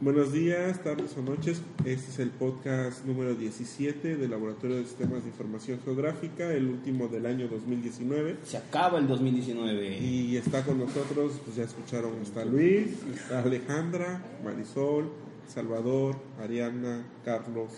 [0.00, 1.60] Buenos días, tardes o noches.
[1.84, 7.08] Este es el podcast número 17 del Laboratorio de Sistemas de Información Geográfica, el último
[7.08, 8.36] del año 2019.
[8.44, 9.98] Se acaba el 2019.
[9.98, 15.10] Y está con nosotros, pues ya escucharon, está Luis, está Alejandra, Marisol,
[15.52, 17.72] Salvador, Ariana, Carlos,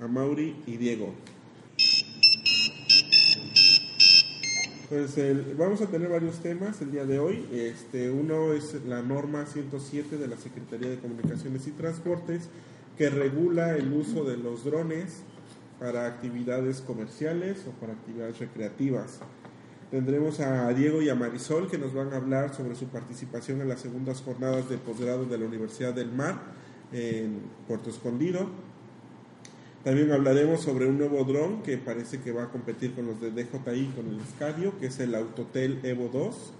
[0.00, 1.14] Amauri y Diego.
[4.88, 5.16] Pues
[5.58, 7.44] vamos a tener varios temas el día de hoy.
[7.50, 12.48] Este, uno es la norma 107 de la Secretaría de Comunicaciones y Transportes
[12.96, 15.22] que regula el uso de los drones
[15.80, 19.18] para actividades comerciales o para actividades recreativas.
[19.90, 23.68] Tendremos a Diego y a Marisol que nos van a hablar sobre su participación en
[23.68, 26.40] las segundas jornadas de posgrado de la Universidad del Mar
[26.92, 28.48] en Puerto Escondido.
[29.86, 33.30] También hablaremos sobre un nuevo dron que parece que va a competir con los de
[33.30, 36.52] DJI, con el Scadio, que es el Autotel Evo 2.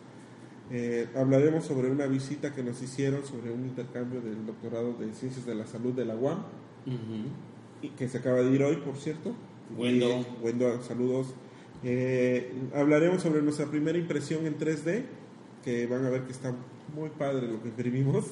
[0.71, 5.45] Eh, hablaremos sobre una visita que nos hicieron sobre un intercambio del doctorado de Ciencias
[5.45, 6.39] de la Salud de la UAM,
[7.83, 9.35] y que se acaba de ir hoy, por cierto.
[9.77, 11.35] Bueno, bueno saludos.
[11.83, 15.03] Eh, hablaremos sobre nuestra primera impresión en 3D,
[15.65, 16.55] que van a ver que está
[16.95, 18.27] muy padre lo que imprimimos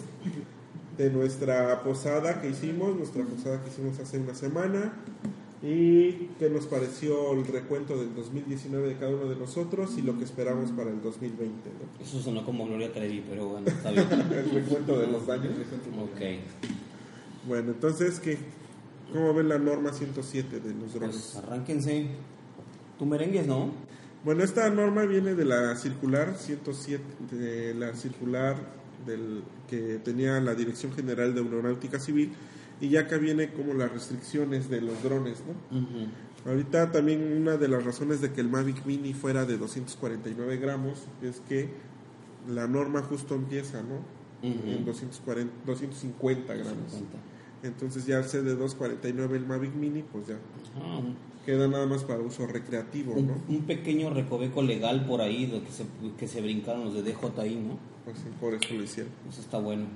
[0.96, 4.92] de nuestra posada que hicimos, nuestra posada que hicimos hace una semana
[5.62, 10.18] y qué nos pareció el recuento del 2019 de cada uno de nosotros y lo
[10.18, 11.70] que esperamos para el 2020.
[12.02, 14.06] Eso sonó como Gloria Trevi, pero bueno, está bien.
[14.10, 15.52] el recuento de los daños.
[16.02, 16.20] Ok.
[17.48, 18.38] Bueno, entonces, ¿qué?
[19.12, 21.30] ¿cómo ven la norma 107 de los drones?
[21.32, 22.08] Pues arránquense.
[22.98, 23.70] Tu merengues, ¿no?
[24.24, 28.56] Bueno, esta norma viene de la circular 107, de la circular
[29.06, 32.32] del, que tenía la Dirección General de Aeronáutica Civil
[32.80, 35.78] y ya acá viene como las restricciones de los drones, ¿no?
[36.50, 41.04] Ahorita también una de las razones de que el Mavic Mini fuera de 249 gramos
[41.22, 41.70] es que
[42.48, 44.00] la norma justo empieza, ¿no?
[44.42, 47.02] En 240, 250 gramos.
[47.64, 50.36] Entonces ya al ser de 249 el Mavic Mini, pues ya
[51.44, 53.34] queda nada más para uso recreativo, un, ¿no?
[53.48, 55.84] Un pequeño recoveco legal por ahí de que se,
[56.18, 57.78] que se brincaron los de DJI, ¿no?
[58.04, 59.12] Pues sí, por eso lo hicieron.
[59.28, 59.86] Eso está bueno.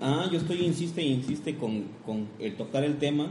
[0.00, 3.28] Ah, yo estoy insiste e insiste con, con el tocar el tema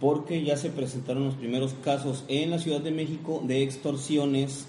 [0.00, 4.66] porque ya se presentaron los primeros casos en la Ciudad de México de extorsiones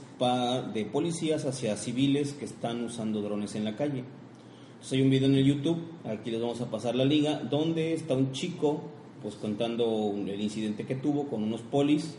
[0.74, 4.04] de policías hacia civiles que están usando drones en la calle.
[4.88, 7.92] Entonces hay un video en el YouTube, aquí les vamos a pasar la liga, donde
[7.92, 8.84] está un chico
[9.22, 12.16] pues contando el incidente que tuvo con unos polis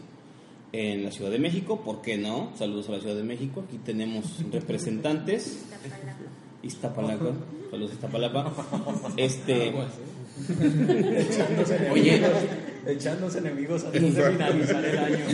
[0.72, 2.50] en la Ciudad de México, ¿por qué no?
[2.58, 5.64] Saludos a la Ciudad de México, aquí tenemos representantes.
[6.62, 7.32] Iztapalapa,
[7.70, 8.52] saludos Iztapalapa.
[9.16, 9.72] Este
[11.16, 12.20] echándose Oye,
[12.86, 15.24] echándose enemigos antes de finalizar el año.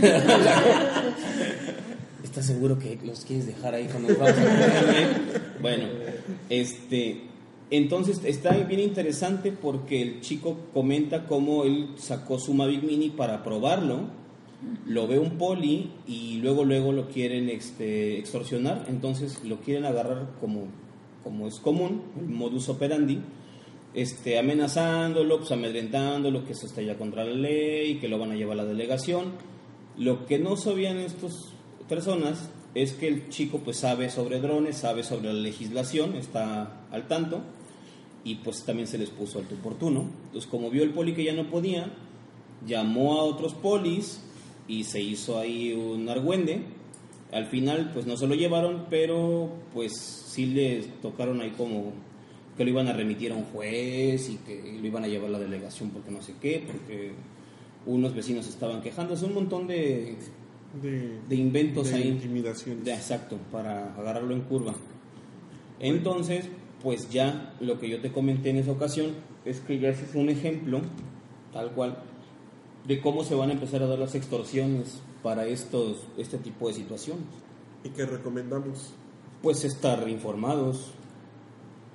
[2.34, 4.34] ¿Estás seguro que los quieres dejar ahí cuando vamos
[5.62, 5.84] Bueno,
[6.48, 7.20] este
[7.70, 13.44] entonces está bien interesante porque el chico comenta cómo él sacó su Mavic Mini para
[13.44, 14.08] probarlo,
[14.84, 20.30] lo ve un poli y luego luego lo quieren este, extorsionar, entonces lo quieren agarrar
[20.40, 20.66] como,
[21.22, 23.20] como es común, el modus operandi,
[23.94, 28.34] este, amenazándolo, pues amedrentándolo, que se está ya contra la ley, que lo van a
[28.34, 29.54] llevar a la delegación.
[29.96, 31.53] Lo que no sabían estas
[31.88, 37.06] personas es que el chico pues sabe sobre drones, sabe sobre la legislación, está al
[37.06, 37.40] tanto
[38.24, 40.06] y pues también se les puso alto oportuno.
[40.26, 41.90] Entonces como vio el poli que ya no podía,
[42.66, 44.20] llamó a otros polis
[44.66, 46.62] y se hizo ahí un argüende.
[47.32, 51.92] Al final pues no se lo llevaron, pero pues sí les tocaron ahí como
[52.56, 55.32] que lo iban a remitir a un juez y que lo iban a llevar a
[55.32, 57.12] la delegación porque no sé qué, porque
[57.86, 59.14] unos vecinos estaban quejando.
[59.14, 60.16] Es un montón de,
[60.82, 62.08] de, inventos de ahí.
[62.08, 62.86] Intimidaciones.
[62.86, 64.74] exacto, para agarrarlo en curva.
[65.80, 66.46] Entonces,
[66.82, 69.12] pues ya lo que yo te comenté en esa ocasión
[69.44, 70.80] es que ya ese es un ejemplo,
[71.52, 71.98] tal cual,
[72.86, 76.74] de cómo se van a empezar a dar las extorsiones para estos, este tipo de
[76.74, 77.24] situaciones.
[77.82, 78.92] ¿Y qué recomendamos?
[79.42, 80.92] Pues estar informados,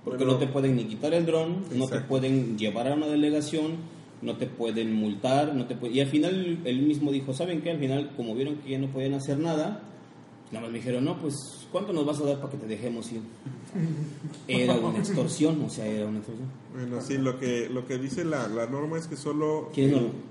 [0.03, 3.77] porque no te pueden ni quitar el dron, no te pueden llevar a una delegación,
[4.21, 7.71] no te pueden multar, no te y al final él mismo dijo, ¿saben qué?
[7.71, 9.81] Al final, como vieron que ya no podían hacer nada,
[10.51, 13.12] nada más me dijeron, no, pues ¿cuánto nos vas a dar para que te dejemos
[13.12, 13.21] ir?
[14.48, 16.50] Era una extorsión, o sea, era una extorsión.
[16.74, 19.69] Bueno, sí, lo que, lo que dice la, la norma es que solo...
[19.74, 20.30] ¿Quién no?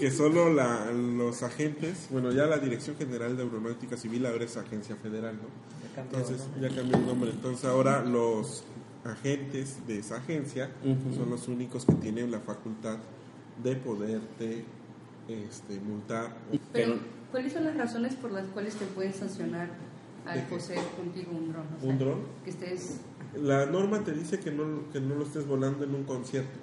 [0.00, 4.56] Que solo la, los agentes, bueno, ya la Dirección General de Aeronáutica Civil ahora es
[4.56, 6.02] agencia federal, ¿no?
[6.02, 7.30] Entonces, ya cambió el nombre.
[7.30, 8.64] Entonces, ahora los
[9.04, 10.70] agentes de esa agencia
[11.16, 12.98] son los únicos que tienen la facultad
[13.62, 14.64] de poderte
[15.28, 16.36] este, multar.
[16.72, 16.94] Pero,
[17.30, 19.68] ¿cuáles son las razones por las cuales te pueden sancionar
[20.24, 21.64] ¿De al poseer contigo un dron.
[21.82, 22.20] o ¿Un dron?
[22.44, 23.00] Que estés.
[23.36, 26.58] La norma te dice que no, que no lo estés volando en un concierto,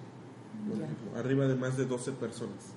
[0.67, 0.85] por Ya.
[0.85, 2.73] ejemplo, arriba de más de 12 personas.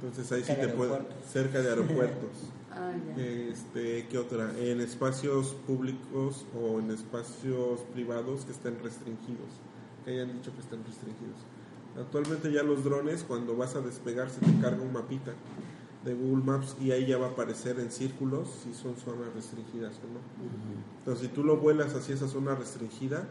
[0.00, 0.98] Entonces ahí sí Cerca te de puede,
[1.30, 2.30] cerca de aeropuertos.
[2.76, 2.92] Ah.
[3.16, 4.52] Este, ¿qué otra?
[4.58, 9.48] En espacios públicos o en espacios privados que estén restringidos,
[10.04, 11.38] que hayan dicho que estén restringidos.
[11.98, 15.32] Actualmente ya los drones, cuando vas a despegar, se te carga un mapita
[16.04, 19.96] de Google Maps y ahí ya va a aparecer en círculos si son zonas restringidas
[19.96, 20.20] o no.
[20.98, 23.26] Entonces, si tú lo vuelas hacia esa zona restringida,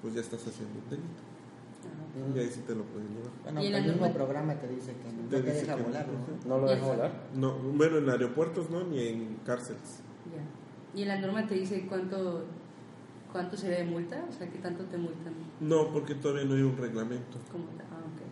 [0.00, 1.35] pues ya estás haciendo un delito.
[2.34, 3.30] Y ahí sí te lo pueden llevar.
[3.42, 5.82] Bueno, Y el la mismo programa te dice que no Te te, dice deja que
[5.82, 6.48] volar, ¿no?
[6.48, 7.12] ¿No lo deja volar?
[7.34, 10.00] No, bueno, en aeropuertos no, ni en cárceles.
[10.34, 10.98] Ya.
[10.98, 12.44] Y en la norma te dice cuánto
[13.36, 15.34] cuánto sería de multa, o sea, qué tanto te multan.
[15.60, 17.38] No, porque todavía no hay un reglamento.
[17.52, 18.22] Como, ah, ok.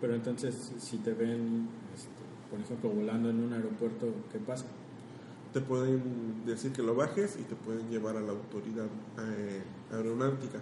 [0.00, 2.10] Pero entonces, si te ven, este,
[2.50, 4.66] por ejemplo, volando en un aeropuerto, ¿qué pasa?
[5.52, 8.86] Te pueden decir que lo bajes y te pueden llevar a la autoridad
[9.20, 9.62] eh,
[9.92, 10.58] aeronáutica.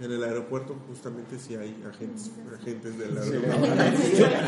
[0.00, 4.46] En el aeropuerto justamente sí hay agentes, agentes de la aeronáutica.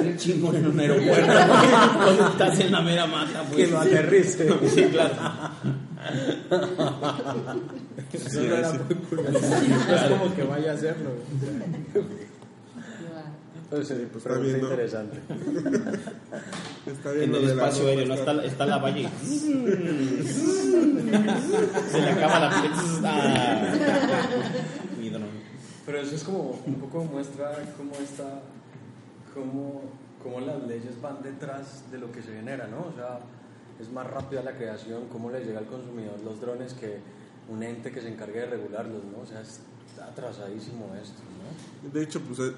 [0.00, 1.26] Un chingón en un aeropuerto.
[2.02, 3.56] Cuando estás en la mera mata, pues.
[3.56, 4.48] Que lo aterrice.
[4.68, 5.14] Sí, claro.
[8.12, 9.30] Eso no era muy curioso.
[9.32, 11.10] No es como que vaya a hacerlo.
[13.70, 13.76] Ya.
[13.76, 14.68] Entonces, pues, está bien, ¿no?
[14.68, 15.18] interesante.
[16.86, 18.14] Está bien En el espacio aéreo, ¿no?
[18.14, 19.08] Está, está la valle.
[21.90, 22.50] Se le acaba la.
[24.98, 25.28] Mi dron.
[25.84, 28.40] Pero eso es como un poco muestra cómo está,
[29.34, 29.82] cómo,
[30.22, 32.86] cómo las leyes van detrás de lo que se genera, ¿no?
[32.88, 33.20] O sea,
[33.80, 36.98] es más rápida la creación, cómo le llega al consumidor los drones que
[37.48, 39.20] un ente que se encargue de regularlos, ¿no?
[39.22, 39.42] O sea,
[39.88, 41.90] está atrasadísimo esto, ¿no?
[41.92, 42.52] De hecho, pues eh,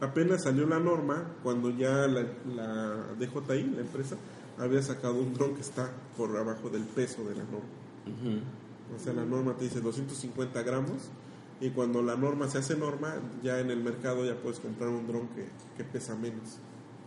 [0.00, 4.16] apenas salió la norma cuando ya la, la DJI, la empresa,
[4.58, 8.42] había sacado un dron que está por abajo del peso de la norma.
[8.94, 11.08] O sea, la norma te dice 250 gramos
[11.60, 15.06] y cuando la norma se hace norma, ya en el mercado ya puedes comprar un
[15.06, 15.46] dron que,
[15.76, 16.58] que pesa menos.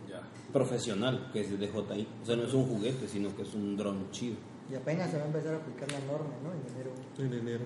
[0.08, 0.22] Ya.
[0.52, 2.08] Profesional, que es de DJI.
[2.22, 4.36] O sea, no es un juguete, sino que es un dron chido.
[4.70, 6.52] Y apenas se va a empezar a aplicar la norma, ¿no?
[6.52, 6.92] En enero.
[7.18, 7.64] En enero.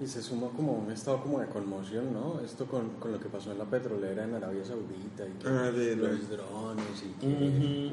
[0.00, 2.40] Y se suma como un estado como de conmoción, ¿no?
[2.44, 5.70] Esto con, con lo que pasó en la petrolera en Arabia Saudita y que Ah,
[5.70, 7.92] de los la- drones y que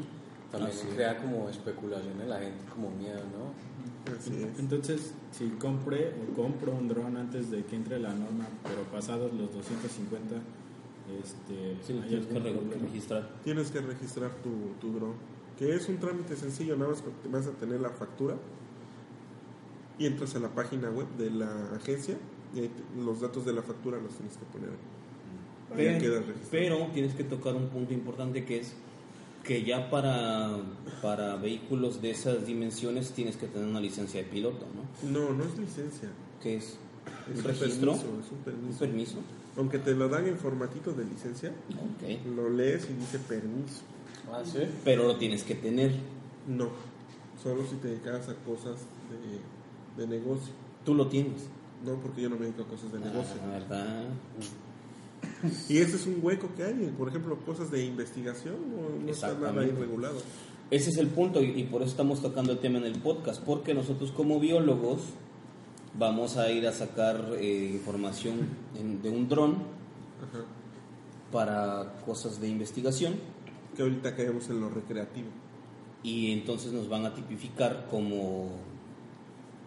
[0.51, 0.93] también Así es.
[0.95, 4.11] crea como especulación en la gente, como miedo, ¿no?
[4.17, 4.59] Así es.
[4.59, 9.31] Entonces, si compré o compro un dron antes de que entre la norma, pero pasados
[9.33, 10.35] los 250,
[11.21, 12.61] este, Sí, lo ¿hay tienes que problema?
[12.81, 13.29] registrar.
[13.43, 14.49] Tienes que registrar tu,
[14.81, 15.13] tu dron,
[15.57, 18.35] que es un trámite sencillo, nada más vas a tener la factura
[20.01, 22.15] y entras a la página web de la agencia
[22.55, 24.69] y ahí te- los datos de la factura los tienes que poner.
[24.69, 24.75] ahí.
[26.51, 28.73] Pero, tienes que tocar un punto importante que es
[29.43, 30.57] que ya para,
[31.01, 35.09] para vehículos de esas dimensiones tienes que tener una licencia de piloto, ¿no?
[35.09, 36.09] No, no es licencia.
[36.41, 36.77] Que es
[37.31, 39.15] Es un un registro, permiso, es un un permiso.
[39.57, 41.51] Aunque te lo dan en formatito de licencia,
[42.35, 43.81] lo lees y dice permiso.
[44.31, 44.59] Ah, sí.
[44.85, 45.91] Pero lo tienes que tener.
[46.47, 46.69] No,
[47.41, 48.75] solo si te dedicas a cosas
[49.09, 49.39] de,
[49.97, 50.53] de negocio.
[50.85, 51.47] Tú lo tienes.
[51.85, 53.35] No, porque yo no me dedico a cosas de negocio.
[53.43, 54.03] Ah, ¿verdad?
[55.69, 59.33] Y ese es un hueco que hay, por ejemplo, cosas de investigación, no, no está
[59.33, 60.17] nada ahí regulado.
[60.69, 63.41] Ese es el punto y, y por eso estamos tocando el tema en el podcast,
[63.43, 65.01] porque nosotros como biólogos
[65.97, 68.35] vamos a ir a sacar eh, información
[68.79, 69.55] en- de un dron
[71.31, 73.15] para cosas de investigación
[73.75, 75.27] Que ahorita caemos en lo recreativo.
[76.03, 78.49] y entonces nos van a tipificar como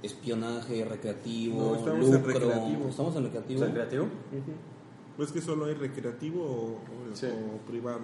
[0.05, 2.33] espionaje recreativo, No, estamos en lucro.
[2.33, 2.89] recreativo.
[2.89, 3.65] Estamos en recreativo.
[3.65, 4.07] ¿Es creativo?
[5.17, 6.57] No es que solo hay recreativo o,
[7.13, 7.27] o- Sí.
[7.27, 8.01] o privado.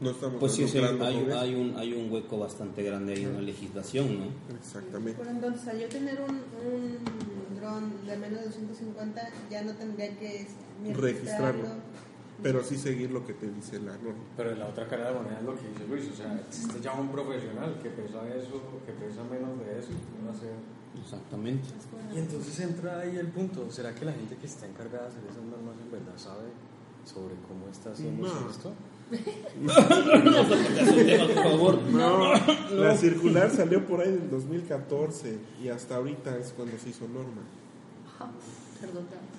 [0.00, 1.00] No estamos Pues sí, sí, hay,
[1.32, 4.26] hay un, hay un hueco bastante grande ahí en la legislación, ¿no?
[4.56, 5.16] Exactamente.
[5.18, 10.18] Pero entonces, al yo tener un, un dron de menos de 250, ya no tendría
[10.18, 10.46] que
[10.94, 11.62] Registrarlo.
[12.44, 14.22] Pero sí seguir lo que te dice la norma.
[14.36, 16.78] Pero la otra cara de la moneda es lo que dice Luis, o sea, existe
[16.80, 20.52] ya un profesional que pesa eso, que pesa menos de eso, y va a ser...
[21.02, 21.68] Exactamente.
[22.14, 25.22] Y entonces entra ahí el punto, ¿será que la gente que está encargada de hacer
[25.24, 26.50] esas normas en verdad sabe
[27.04, 28.50] sobre cómo está haciendo No.
[28.50, 28.72] esto?
[31.92, 32.32] No
[32.82, 37.06] la circular salió por ahí en el 2014 y hasta ahorita es cuando se hizo
[37.08, 37.42] norma.
[38.20, 38.30] Ah,
[38.80, 39.34] Tardó tanto.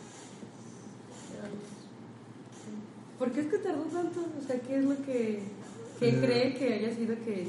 [3.19, 4.19] ¿Por qué es que tardó tanto?
[4.41, 5.39] O sea, ¿qué es lo que,
[5.99, 6.19] que Eh.
[6.21, 7.47] cree que haya sido que...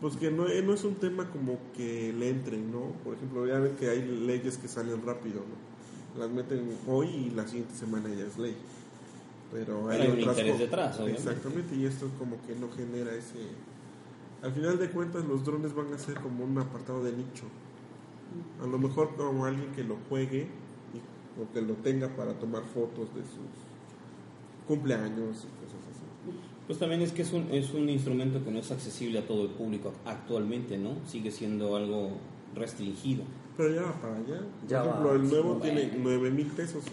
[0.00, 2.92] Pues que no, eh, no es un tema como que le entren, ¿no?
[3.02, 6.20] Por ejemplo, ya ven que hay leyes que salen rápido, ¿no?
[6.20, 8.54] Las meten hoy y la siguiente semana ya es ley.
[9.52, 11.22] Pero hay, Pero hay un otras interés detrás, obviamente.
[11.22, 13.38] Exactamente, y esto como que no genera ese
[14.42, 17.44] Al final de cuentas, los drones van a ser como un apartado de nicho.
[18.62, 20.42] A lo mejor como alguien que lo juegue
[20.92, 23.48] y- o que lo tenga para tomar fotos de sus
[24.66, 25.08] cumpleaños
[25.44, 26.36] y cosas así.
[26.66, 29.42] Pues también es que es un, es un instrumento que no es accesible a todo
[29.42, 30.90] el público actualmente, ¿no?
[31.06, 32.10] Sigue siendo algo
[32.54, 33.22] restringido.
[33.56, 34.40] Pero ya va para allá.
[34.68, 35.14] Ya Por ejemplo, va.
[35.14, 36.84] el nuevo tiene 9 mil pesos.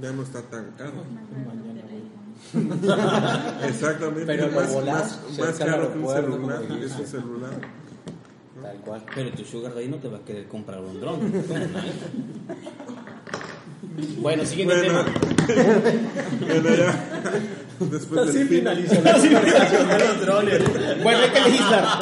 [0.00, 0.92] Ya no está tan caro.
[3.66, 4.26] Exactamente.
[4.26, 5.98] Pero más, volás más- cerca más al caro que
[6.30, 6.62] celular.
[6.82, 7.50] Es un celular.
[8.62, 9.04] Tal cual.
[9.14, 11.20] Pero tu sugar daddy no te va a querer comprar un dron.
[14.18, 15.04] bueno, siguiente Bueno.
[15.04, 15.18] tema.
[16.40, 17.04] Bueno, ya.
[17.80, 18.64] Después Así del fin.
[18.64, 21.02] la conversación de los drones.
[21.02, 21.98] Bueno, hay que legislar.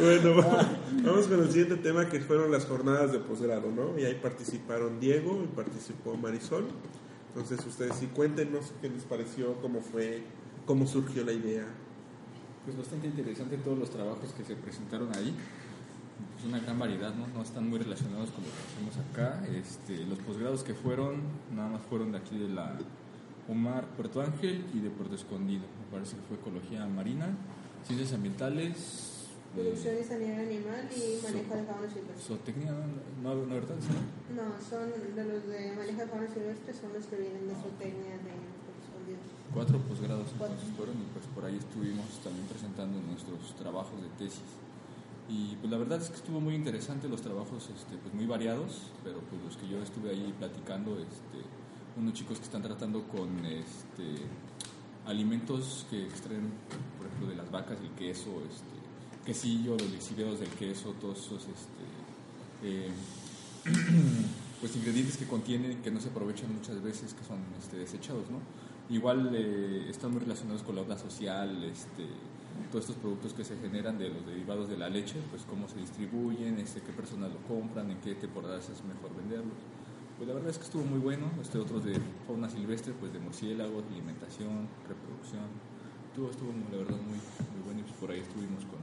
[0.00, 0.68] Bueno, va-
[1.02, 3.98] vamos con el siguiente tema que fueron las jornadas de posgrado, ¿no?
[3.98, 6.64] Y ahí participaron Diego y participó Marisol.
[7.34, 10.22] Entonces ustedes sí cuéntenos qué les pareció, cómo fue,
[10.66, 11.64] cómo surgió la idea.
[12.64, 15.34] Pues bastante interesante todos los trabajos que se presentaron ahí.
[16.42, 17.28] Pues una gran variedad, ¿no?
[17.28, 19.46] No están muy relacionados con lo que hacemos acá.
[19.46, 21.22] Este, los posgrados que fueron,
[21.54, 22.74] nada más fueron de aquí de la
[23.48, 25.62] Omar Puerto Ángel y de Puerto Escondido.
[25.62, 27.30] Me parece que fue Ecología Marina,
[27.86, 32.26] Ciencias Ambientales, eh, Producción y sanidad animal y manejo de fauna silvestre.
[32.26, 32.72] Zootecnia,
[33.22, 33.76] no, no, no, ¿verdad?
[34.34, 38.18] No, son de los de manejo de fauna silvestre, son los que vienen de zootecnia
[38.18, 38.34] de.
[39.54, 44.61] Cuatro posgrados entonces fueron y pues por ahí estuvimos también presentando nuestros trabajos de tesis.
[45.32, 48.92] Y pues la verdad es que estuvo muy interesante los trabajos este, pues muy variados,
[49.02, 51.40] pero pues los que yo estuve ahí platicando, este,
[51.96, 54.26] unos chicos que están tratando con este,
[55.06, 56.52] alimentos que extraen,
[56.98, 61.44] por ejemplo, de las vacas, el queso, este, quesillo, los lixiviados del queso, todos esos
[61.44, 61.84] este,
[62.64, 62.90] eh,
[64.60, 68.38] pues ingredientes que contienen que no se aprovechan muchas veces que son este, desechados no
[68.94, 72.06] igual eh, están muy relacionados con la obra social este
[72.72, 75.76] todos estos productos que se generan de los derivados de la leche pues cómo se
[75.78, 79.60] distribuyen este qué personas lo compran en qué temporadas es mejor venderlos.
[80.16, 83.18] Pues la verdad es que estuvo muy bueno este otros de fauna silvestre pues de
[83.20, 85.46] murciélagos alimentación reproducción.
[86.16, 87.20] Todo estuvo la verdad muy
[87.52, 88.80] muy bueno y pues por ahí estuvimos con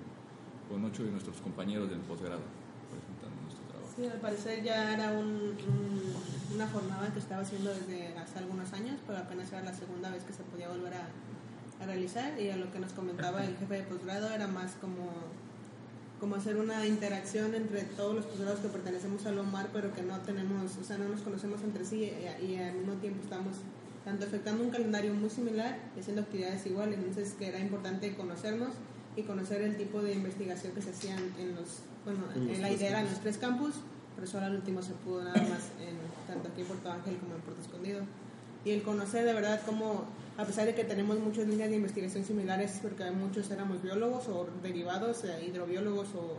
[0.70, 2.46] con ocho de nuestros compañeros del posgrado
[2.94, 3.90] presentando nuestro trabajo.
[3.96, 8.72] Sí, al parecer ya era un- un- una jornada que estaba haciendo desde hace algunos
[8.74, 11.08] años, pero apenas era la segunda vez que se podía volver a,
[11.80, 12.40] a realizar.
[12.40, 15.12] Y a lo que nos comentaba el jefe de posgrado era más como,
[16.20, 20.18] como hacer una interacción entre todos los posgrados que pertenecemos al OMAR, pero que no
[20.20, 23.56] tenemos, o sea, no nos conocemos entre sí y, y al mismo tiempo estamos
[24.06, 26.98] tanto efectuando un calendario muy similar y haciendo actividades iguales.
[26.98, 28.72] Entonces, que era importante conocernos
[29.16, 32.90] y conocer el tipo de investigación que se hacían en los, bueno, En la idea
[32.90, 33.76] era en los tres campus,
[34.16, 37.36] pero solo al último se pudo nada más, en, tanto aquí en Puerto Ángel como
[37.36, 38.02] en Puerto Escondido.
[38.66, 40.06] Y el conocer de verdad cómo,
[40.38, 44.48] a pesar de que tenemos muchas líneas de investigación similares, porque muchos éramos biólogos o
[44.62, 46.38] derivados, eh, hidrobiólogos o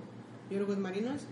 [0.50, 1.23] biólogos marinos,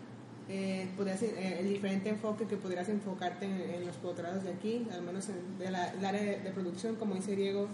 [0.50, 5.02] eh, podrías, eh, el diferente enfoque que podrías enfocarte en, los posgrados de aquí, al
[5.02, 7.68] menos en de el área de, producción, como dice Diego,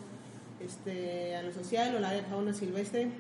[0.59, 3.11] este, a lo social o el área de fauna silvestre,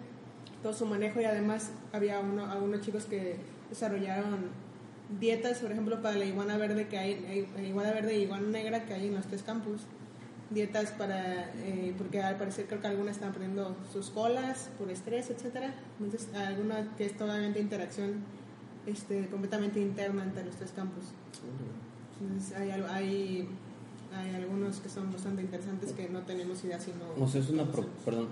[0.61, 3.37] todo su manejo y además había uno, algunos chicos que
[3.71, 4.49] desarrollaron
[5.21, 8.85] dietas, por ejemplo, para la iguana verde que hay, hay- iguana verde y iguana negra
[8.85, 9.83] que hay en los tres campus.
[10.50, 15.30] Dietas para, eh, porque al parecer creo que algunas están perdiendo sus colas por estrés,
[15.30, 15.75] etcétera.
[15.99, 18.23] Entonces, alguna que es totalmente interacción
[18.87, 21.06] este, completamente interna entre los tres campus.
[22.21, 23.49] Entonces, hay, hay,
[24.14, 27.25] hay algunos que son bastante interesantes que no tenemos idea si no...
[27.25, 28.28] O sea, es una, pro- perdón,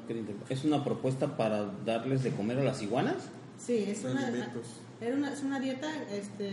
[0.49, 3.17] es una propuesta para darles de comer a las iguanas.
[3.59, 4.67] Sí, es una, Alimentos.
[5.03, 6.49] Era una, es una dieta, este,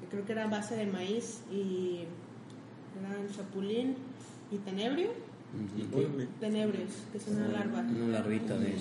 [0.00, 2.04] que creo que era a base de maíz y
[3.00, 3.96] eran chapulín
[4.50, 5.10] y tenebrio,
[5.94, 6.26] Órale.
[6.40, 7.80] tenebrios, que es una larva.
[7.80, 8.74] Una larvita de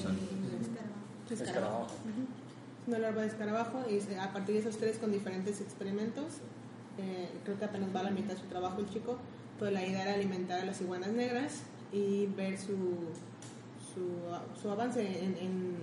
[1.30, 1.84] Escarabajo.
[1.84, 2.24] Ujú.
[2.82, 6.26] Es una larva de escarabajo y se- a partir de esos tres con diferentes experimentos,
[6.98, 9.18] eh, creo que apenas va a la mitad de su trabajo el chico,
[9.60, 11.62] pero la idea era alimentar a las iguanas negras
[11.92, 12.76] y ver su,
[13.94, 15.76] su, su avance en, en,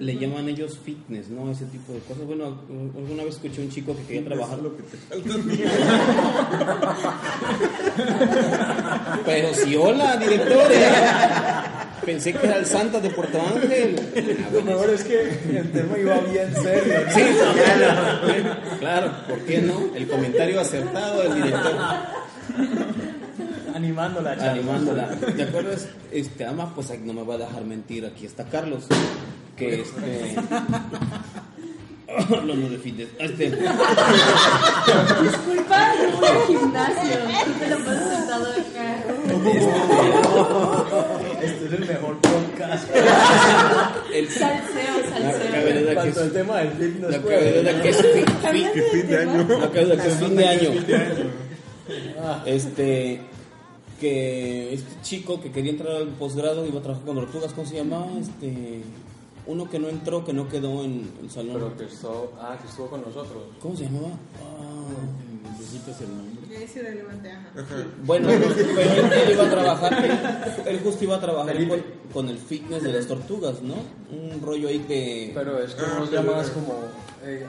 [0.00, 1.48] Le llaman ellos fitness, ¿no?
[1.50, 2.26] Ese tipo de cosas.
[2.26, 2.58] Bueno,
[2.96, 4.96] alguna vez escuché un chico que quería trabajar, lo que te
[9.24, 10.72] pero si hola, director.
[10.72, 10.88] eh.
[12.04, 13.96] Pensé que era el Santa de Puerto Ángel.
[14.52, 15.22] Lo mejor es que
[15.56, 16.94] el tema iba bien serio.
[17.14, 17.22] Sí,
[17.54, 18.56] claro.
[18.78, 19.80] Claro, ¿por qué no?
[19.94, 21.72] El comentario acertado del director.
[23.74, 24.52] Animando la charla.
[24.52, 25.08] animándola.
[25.36, 25.88] ¿Te acuerdas?
[26.12, 28.04] Este, además, pues no me va a dejar mentir.
[28.04, 28.84] Aquí está Carlos,
[29.56, 30.36] que este.
[32.16, 33.08] Hablando de fitness.
[33.18, 33.58] Este, Disculpa,
[35.96, 37.16] no voy al gimnasio.
[37.58, 39.04] Te lo pasas sentado acá.
[41.42, 42.88] Este es el mejor podcast.
[44.12, 45.94] El, Salseo, salseo.
[45.94, 47.10] Cuanto al tema del fitness.
[47.10, 47.34] la pues.
[47.34, 49.46] cabereda que es fin, fin- Que fin de año.
[49.58, 50.70] la que es fin de año.
[52.46, 53.20] Este,
[54.00, 57.76] que este chico que quería entrar al posgrado iba a trabajar con tortugas, ¿cómo se
[57.76, 58.06] llamaba?
[58.20, 58.82] Este,
[59.46, 61.54] uno que no entró, que no quedó en el salón.
[61.54, 63.42] Pero que estuvo, ah, que estuvo con nosotros.
[63.60, 64.08] ¿Cómo se llamaba?
[64.40, 66.64] Ah, Necesitas el nombre.
[66.64, 67.48] Es irrelevante, ajá.
[67.58, 67.86] Ajá.
[68.04, 71.82] Bueno, pero él, iba a trabajar, él, él justo iba a trabajar con,
[72.12, 73.74] con el fitness de las tortugas, ¿no?
[74.10, 75.32] Un rollo ahí que...
[75.34, 76.74] Pero es como Ah, llamas como.
[77.24, 77.46] eh, eh,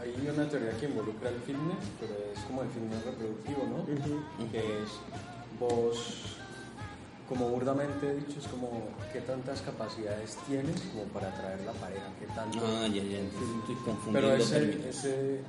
[0.00, 4.50] hay una teoría que involucra el fitness, pero es como el fitness reproductivo, ¿no?
[4.50, 4.90] Que es
[5.60, 6.36] vos,
[7.28, 8.70] como burdamente dicho, es como
[9.12, 12.58] qué tantas capacidades tienes como para atraer la pareja, qué tanto.
[12.62, 15.40] Ah, ya, ya, entonces estoy confundiendo pero ese, ese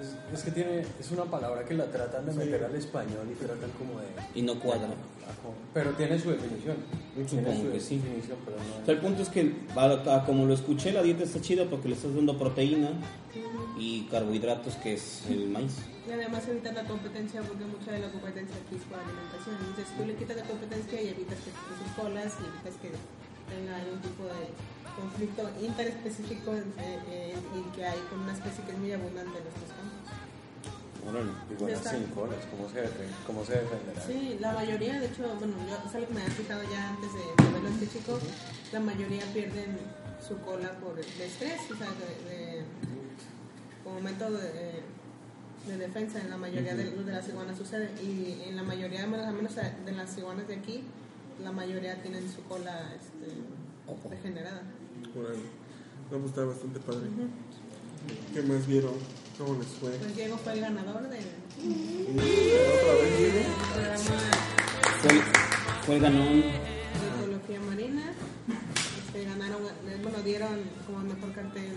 [0.00, 3.34] es, es que tiene, es una palabra que la tratan de meter al español y
[3.34, 4.06] tratan como de.
[4.34, 4.88] Y no cuadra.
[5.72, 6.76] Pero tiene su definición.
[7.28, 7.96] Supongo tiene su que sí.
[7.98, 8.82] definición, pero no.
[8.82, 11.64] O sea, el punto es que, a- a como lo escuché, la dieta está chida
[11.70, 12.90] porque le estás dando proteína
[13.78, 15.76] y carbohidratos, que es el maíz.
[16.08, 19.56] Y además evitas la competencia porque mucha de la competencia aquí es por alimentación.
[19.60, 22.90] Entonces tú le quitas la competencia y evitas que te sus colas y evitas que
[23.48, 24.52] tenga algún tipo de
[24.96, 27.34] conflicto interespecífico eh, eh,
[27.74, 30.00] que hay con una especie que es muy abundante en nuestros campos.
[31.04, 31.90] Bueno, Ya está.
[31.90, 32.82] cinco horas, ¿cómo se,
[33.26, 34.00] cómo se defenderá?
[34.06, 37.10] Sí, la mayoría, de hecho, bueno, yo es algo que me había fijado ya antes
[37.12, 38.18] de, de verlo a este chico,
[38.72, 39.76] la mayoría pierden
[40.26, 42.64] su cola por el estrés, o sea, de, de-
[43.84, 44.80] como método de,
[45.68, 49.10] de defensa en la mayoría de, de las iguanas sucede y en la mayoría, al
[49.34, 50.84] menos de las iguanas de aquí,
[51.42, 54.62] la mayoría tienen su cola este, regenerada.
[55.14, 57.06] No, pues está bastante padre.
[58.34, 58.94] ¿Qué más vieron?
[59.38, 59.90] ¿Cómo les fue?
[59.90, 61.24] Pues Diego fue el ganador del
[62.10, 63.40] ¿Otra vez, Diego?
[65.02, 65.20] Fue,
[65.86, 66.40] fue ganón.
[66.40, 66.50] de
[67.16, 68.12] ecología marina.
[69.06, 71.72] Este, ganaron, eh, bueno, dieron como mejor cartel,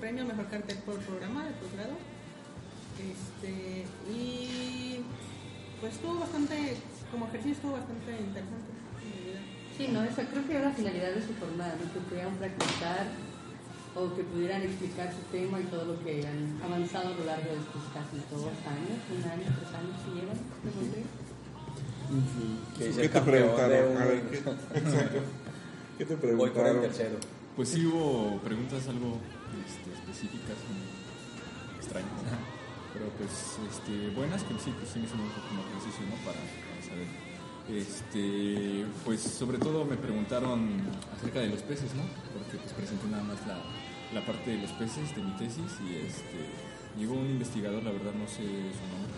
[0.00, 1.94] premio mejor cartel por programa de posgrado.
[2.98, 5.00] Este, y
[5.80, 6.76] pues estuvo bastante,
[7.12, 8.71] como ejercicio estuvo bastante interesante.
[9.76, 11.92] Sí, no, esa creo que era la finalidad de su jornada, ¿no?
[11.92, 13.06] que pudieran practicar
[13.94, 17.50] o que pudieran explicar su tema y todo lo que han avanzado a lo largo
[17.52, 20.38] de estos casi dos años, un año, tres años que llevan.
[20.64, 21.00] ¿no sé?
[22.78, 23.92] Que ¿Qué el te preguntaron?
[23.92, 25.18] un- A ver, ¿qué, exacto.
[25.98, 26.80] ¿Qué te Voy el preguntaron?
[26.82, 27.16] tercero.
[27.56, 29.18] Pues sí hubo preguntas algo
[29.64, 30.80] este, específicas, como
[31.76, 32.12] extrañas,
[32.92, 33.32] pero pues
[33.68, 36.16] este, buenas que sí, pues sí me hicieron un poco como ejercicio, ¿no?
[36.24, 37.31] Para, para saber.
[37.68, 40.82] Este, pues sobre todo me preguntaron
[41.16, 42.02] acerca de los peces, ¿no?
[42.34, 43.62] Porque pues presenté nada más la,
[44.12, 46.50] la parte de los peces de mi tesis y este,
[46.98, 49.14] llegó un investigador, la verdad no sé su nombre,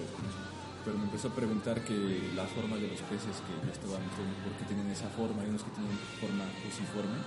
[0.84, 4.36] pero me empezó a preguntar que las formas de los peces que yo estaba mostrando,
[4.44, 7.18] por qué tienen esa forma, hay unos que tienen forma fusiforme,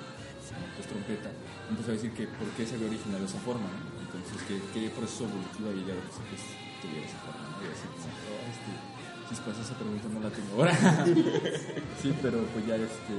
[0.78, 1.34] pues trompeta,
[1.68, 3.98] empezó a decir que por qué se había originado esa forma, ¿no?
[4.00, 6.44] entonces qué, qué proceso evolutivo había llevado a que ese pez
[6.80, 7.58] tuviera esa forma, ¿no?
[7.60, 8.97] y así este,
[9.30, 10.74] chispas, esa pregunta no la tengo ahora,
[12.02, 13.14] sí, pero pues ya, este,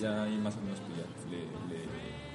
[0.00, 1.84] ya ahí más o menos pues ya le, le,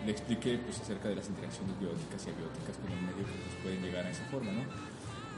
[0.06, 3.56] le expliqué pues acerca de las interacciones bióticas y abióticas con el medio que pues,
[3.64, 4.64] pueden llegar a esa forma, ¿no?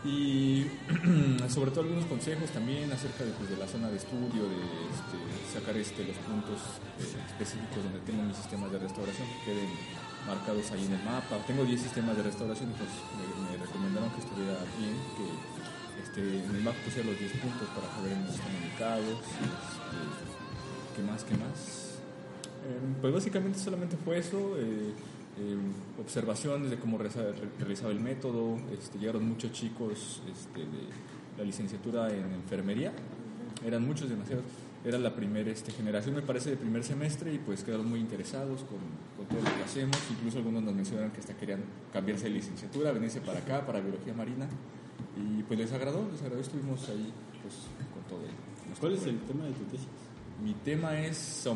[0.07, 0.67] y
[1.49, 4.61] sobre todo algunos consejos también acerca de, pues, de la zona de estudio, de
[4.93, 5.17] este,
[5.51, 6.59] sacar este, los puntos
[7.01, 9.69] eh, específicos donde tengo mis sistemas de restauración que queden
[10.25, 11.39] marcados ahí en el mapa.
[11.47, 15.25] Tengo 10 sistemas de restauración, pues me, me recomendaron que estuviera bien, que
[16.17, 19.19] este, en el mapa pusiera los 10 puntos para saber en están ubicados.
[19.19, 21.23] Este, ¿Qué más?
[21.23, 21.99] ¿Qué más?
[22.65, 24.57] Eh, pues básicamente solamente fue eso.
[24.57, 24.93] eh,
[25.39, 25.55] eh,
[26.01, 28.57] observaciones de cómo realizaba el método.
[28.73, 30.87] Este, llegaron muchos chicos este, de
[31.37, 32.91] la licenciatura en enfermería.
[33.63, 34.45] Eran muchos, demasiados.
[34.83, 38.61] Era la primera este, generación, me parece, de primer semestre y pues quedaron muy interesados
[38.61, 38.79] con,
[39.17, 39.97] con todo lo que hacemos.
[40.09, 41.61] Incluso algunos nos mencionaron que hasta querían
[41.93, 44.47] cambiarse de licenciatura, venirse para acá, para biología marina.
[45.15, 46.41] Y pues les agradó, les agradó.
[46.41, 47.55] Estuvimos ahí pues,
[47.93, 48.27] con todo.
[48.79, 49.87] ¿Cuál es el tema de tu tesis?
[50.43, 51.47] mi tema es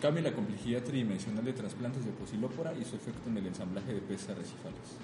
[0.00, 4.00] cambia la complejidad tridimensional de trasplantes de posilópora y su efecto en el ensamblaje de
[4.00, 4.96] peces arrecifales.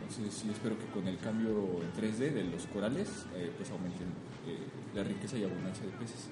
[0.00, 4.08] Entonces, sí espero que con el cambio en 3D de los corales, eh, pues aumenten
[4.46, 4.58] eh,
[4.94, 6.28] la riqueza y abundancia de peces.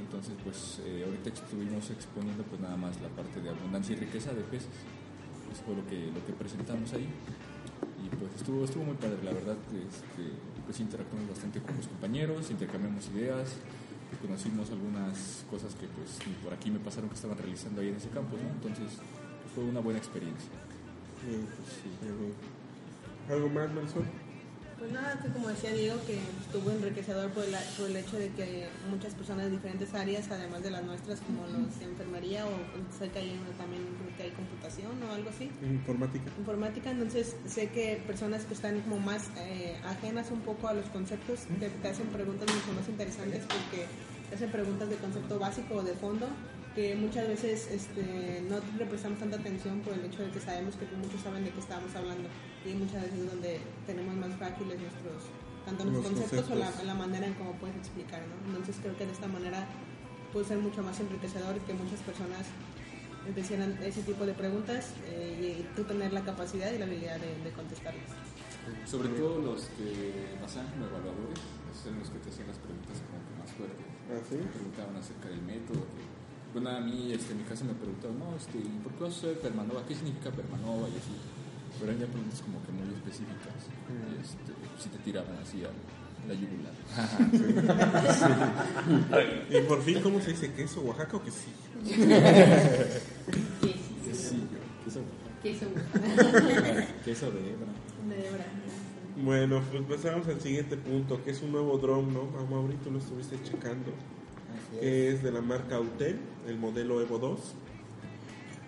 [0.00, 4.32] Entonces, pues eh, ahorita estuvimos exponiendo pues nada más la parte de abundancia y riqueza
[4.32, 4.70] de peces.
[5.52, 7.08] Eso fue lo que, lo que presentamos ahí.
[8.32, 10.32] Pues estuvo, estuvo muy padre, la verdad, este,
[10.64, 13.56] pues interactuamos bastante con los compañeros, intercambiamos ideas,
[14.20, 17.96] conocimos algunas cosas que pues ni por aquí me pasaron que estaban realizando ahí en
[17.96, 18.48] ese campus, ¿no?
[18.48, 18.98] Entonces
[19.54, 20.48] fue una buena experiencia.
[21.20, 21.90] Pues, sí.
[23.32, 24.04] ¿Algo más, Marisol?
[24.78, 28.30] Pues nada, que como decía Diego, que estuvo enriquecedor por el, por el hecho de
[28.32, 32.50] que muchas personas de diferentes áreas, además de las nuestras, como los de enfermería o
[32.98, 33.82] que hay uno también
[34.32, 36.30] computación o algo así, Informática.
[36.38, 40.86] informática, entonces sé que personas que están como más eh, ajenas un poco a los
[40.86, 43.86] conceptos te, te hacen preguntas mucho más interesantes porque
[44.28, 46.26] te hacen preguntas de concepto básico o de fondo
[46.74, 50.74] que muchas veces este, no le prestamos tanta atención por el hecho de que sabemos
[50.76, 52.28] que muchos saben de qué estábamos hablando
[52.64, 55.28] y muchas veces donde tenemos más frágiles nuestros
[55.66, 56.86] tanto Los nuestros conceptos, o la, conceptos.
[56.86, 58.48] la manera en cómo puedes explicar ¿no?
[58.48, 59.66] entonces creo que de esta manera
[60.32, 62.46] puede ser mucho más enriquecedor que muchas personas
[63.34, 67.18] te hicieran ese tipo de preguntas eh, y tú tener la capacidad y la habilidad
[67.20, 68.08] de, de contestarlas.
[68.86, 71.38] Sobre todo los que hacen como evaluadores,
[71.70, 73.86] esos son los que te hacían las preguntas como que más fuertes.
[74.10, 74.36] ¿Ah, sí?
[74.36, 75.80] Me preguntaban acerca del método.
[75.90, 79.04] que- bueno, a mí este, en mi casa me preguntaban, no, este, ¿y ¿por qué
[79.04, 79.86] vas a usar Permanova?
[79.88, 80.84] ¿Qué significa Permanova?
[80.88, 81.16] Y así.
[81.80, 83.66] Pero eran ya preguntas como que muy específicas.
[83.88, 85.70] Y este, si te tiraban así a
[86.28, 86.72] la yugular.
[89.50, 90.52] Y por fin, ¿cómo se dice?
[90.52, 91.56] ¿Queso Oaxaca o quesillo?
[94.82, 95.00] Queso,
[95.42, 95.66] Queso.
[97.04, 97.66] queso de hebra.
[98.08, 99.22] De.
[99.22, 102.28] Bueno, pues pasamos al siguiente punto, que es un nuevo drone, ¿no?
[102.38, 103.90] Ah, Mauri, tú lo estuviste checando.
[103.90, 104.80] Así es.
[104.80, 107.54] Que es de la marca Autel, el modelo Evo 2.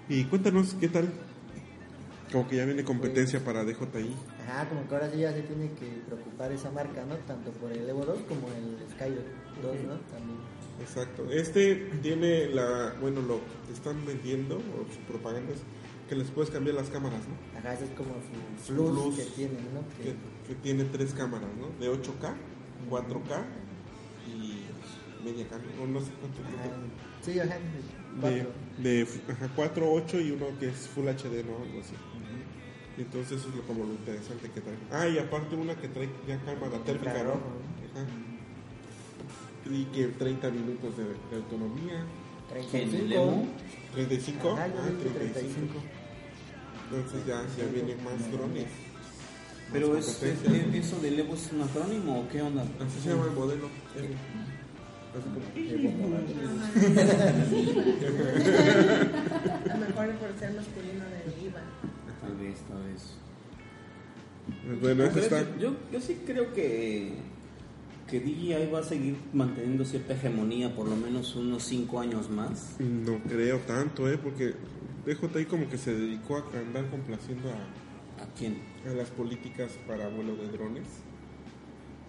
[0.09, 1.13] Y cuéntanos, ¿qué tal?
[2.35, 4.13] Como que ya viene competencia para DJI.
[4.43, 7.15] Ajá, como que ahora sí ya se tiene que preocupar esa marca, ¿no?
[7.29, 9.15] Tanto por el Evo 2 como el Sky
[9.63, 9.95] 2, ¿no?
[10.11, 10.39] También.
[10.81, 11.31] Exacto.
[11.31, 15.61] Este tiene la, bueno, lo que están vendiendo, o su propaganda es
[16.09, 17.59] que les puedes cambiar las cámaras, ¿no?
[17.61, 19.17] Ajá, ese es como su Su plus, plus.
[19.17, 19.87] que tiene, ¿no?
[19.97, 20.15] Que, Que,
[20.49, 21.69] que tiene tres cámaras, ¿no?
[21.79, 22.35] De 8K,
[22.91, 23.45] 4K
[24.27, 26.41] y media cámara, o no sé cuánto.
[26.43, 26.77] ajá,
[27.23, 28.53] sí, ajá, De, cuatro.
[28.79, 31.63] de ajá, 4, 8 y uno que es Full HD, ¿no?
[31.63, 31.95] Algo así.
[32.97, 34.77] Y entonces eso es lo, como lo interesante que trae.
[34.93, 37.33] Ah, y aparte una que trae ya cámara térmica, ¿no?
[37.33, 38.07] Ajá.
[39.71, 42.05] Y que 30 minutos de, de autonomía.
[42.51, 43.15] ¿En el 35.
[43.15, 43.47] Evo?
[43.95, 44.51] 35.
[44.53, 45.83] Ajá, ah, vi que 35.
[46.91, 48.67] Entonces ya, ya vienen más drones.
[49.73, 52.63] Pero es, ¿eso del Evo es un acrónimo o qué onda?
[52.63, 53.71] Así se llama el modelo.
[53.97, 54.15] Evo.
[55.15, 55.19] A
[59.69, 61.63] lo mejor por ser masculino de IVA.
[62.69, 63.17] Tal vez,
[64.81, 65.59] Bueno, está.
[65.59, 67.15] yo, yo sí creo que,
[68.09, 72.77] que DJI va a seguir manteniendo cierta hegemonía por lo menos unos 5 años más.
[72.79, 74.19] No creo tanto, ¿eh?
[74.19, 74.55] Porque
[75.07, 78.59] DJI como que se dedicó a andar complaciendo a, ¿A quién?
[78.87, 80.87] a las políticas para vuelo de drones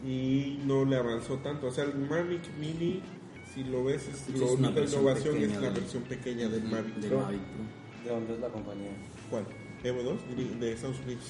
[0.06, 1.67] y no le avanzó tanto.
[1.67, 3.02] O sea, el Mavic Mini,
[3.54, 6.04] si lo ves, es, Sí, lo es una única versión innovación pequeña es la versión
[6.04, 7.21] pequeña del Mavic Del Pro.
[7.21, 7.63] Mavic Pro.
[8.04, 8.91] ¿De dónde es la compañía?
[9.30, 9.45] ¿Cuál?
[9.86, 10.19] ¿Evo 2?
[10.36, 11.24] Gri- De Estados Unidos.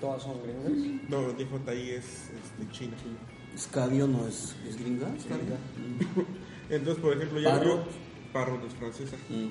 [0.00, 1.10] ¿Todas son gringas?
[1.10, 2.96] No, DJI es este, China.
[3.56, 5.08] Scadio no es, es gringa.
[6.70, 7.64] Entonces, por ejemplo, ya Parrot.
[7.84, 7.84] veo...
[8.32, 9.16] Parrot es francesa.
[9.28, 9.48] Mm.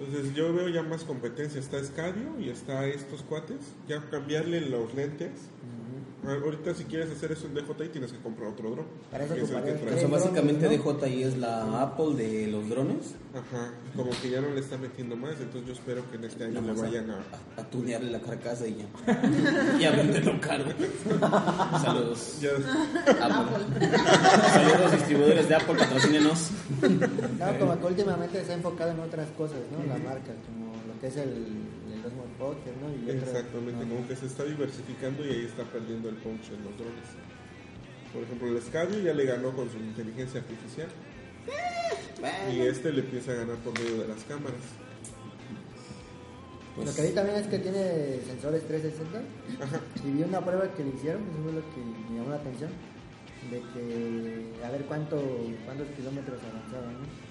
[0.00, 1.58] Entonces yo veo ya más competencia.
[1.60, 3.74] Está Scadio y está estos cuates.
[3.88, 5.30] Ya cambiarle los lentes.
[5.32, 5.87] Ah,
[6.32, 8.88] Ahorita si quieres hacer eso en DJI tienes que comprar otro drone.
[9.10, 9.94] Para eso es que trae.
[9.94, 10.92] O sea, básicamente ¿no?
[10.92, 13.14] DJI es la Apple de los drones.
[13.34, 16.44] Ajá, como que ya no le está metiendo más, entonces yo espero que en este
[16.44, 17.16] año le vayan a...
[17.56, 19.78] a, a tunearle la carcasa y ya.
[19.80, 20.64] y a venderlo caro.
[21.82, 22.40] Saludos.
[22.40, 23.64] Ya, Apple.
[24.52, 26.50] Saludos distribuidores de Apple, patrocínenos.
[26.80, 29.84] No, como que últimamente se ha enfocado en otras cosas, ¿no?
[29.86, 31.46] La marca, como lo que es el,
[33.08, 36.76] exactamente, no, como que se está diversificando y ahí está perdiendo el punch en los
[36.78, 37.08] drones.
[38.12, 40.88] Por ejemplo, el Scadio ya le ganó con su inteligencia artificial
[42.52, 44.60] y este le empieza a ganar por medio de las cámaras.
[46.76, 50.84] Lo que vi también es que tiene sensores 360 Ajá, y vi una prueba que
[50.84, 52.70] le hicieron, eso fue lo que me llamó la atención,
[53.50, 55.20] de que a ver cuánto,
[55.64, 57.27] cuántos kilómetros avanzaban, ¿no?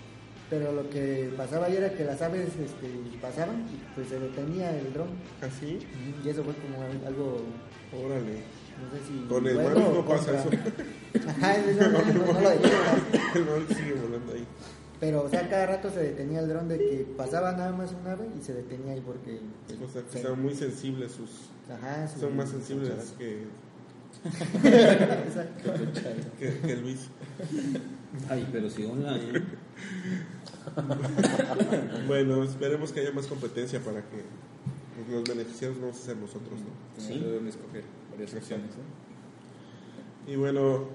[0.49, 2.89] Pero lo que pasaba ahí era que las aves este,
[3.21, 5.09] pasaban y pues se detenía el dron.
[5.41, 5.79] así,
[6.23, 7.41] Y eso fue como algo,
[7.93, 8.43] órale.
[8.79, 9.25] no sé si...
[9.27, 10.49] Con el bueno Mavic o no pasa eso.
[11.29, 12.75] Ajá, eso no, no, no, no lo detiene.
[13.35, 14.45] El Mavic sigue volando ahí.
[15.01, 18.07] Pero, o sea, cada rato se detenía el dron de que pasaba nada más un
[18.07, 19.41] ave y se detenía ahí porque...
[19.67, 21.29] pues, O sea, que son muy sensibles sus...
[21.69, 23.43] Ajá, sus- Son más sensibles que,
[26.39, 27.09] que, que Luis.
[28.29, 29.43] Ay, pero si online.
[32.07, 34.23] Bueno, esperemos que haya más competencia para que
[35.11, 37.01] los beneficiados vamos a ser nosotros, ¿no?
[37.01, 37.19] Sí.
[37.19, 38.69] Deben escoger varias opciones.
[38.75, 40.31] ¿no?
[40.31, 40.85] Y bueno,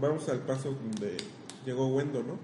[0.00, 1.16] vamos al paso donde
[1.64, 2.36] llegó Wendo, ¿no?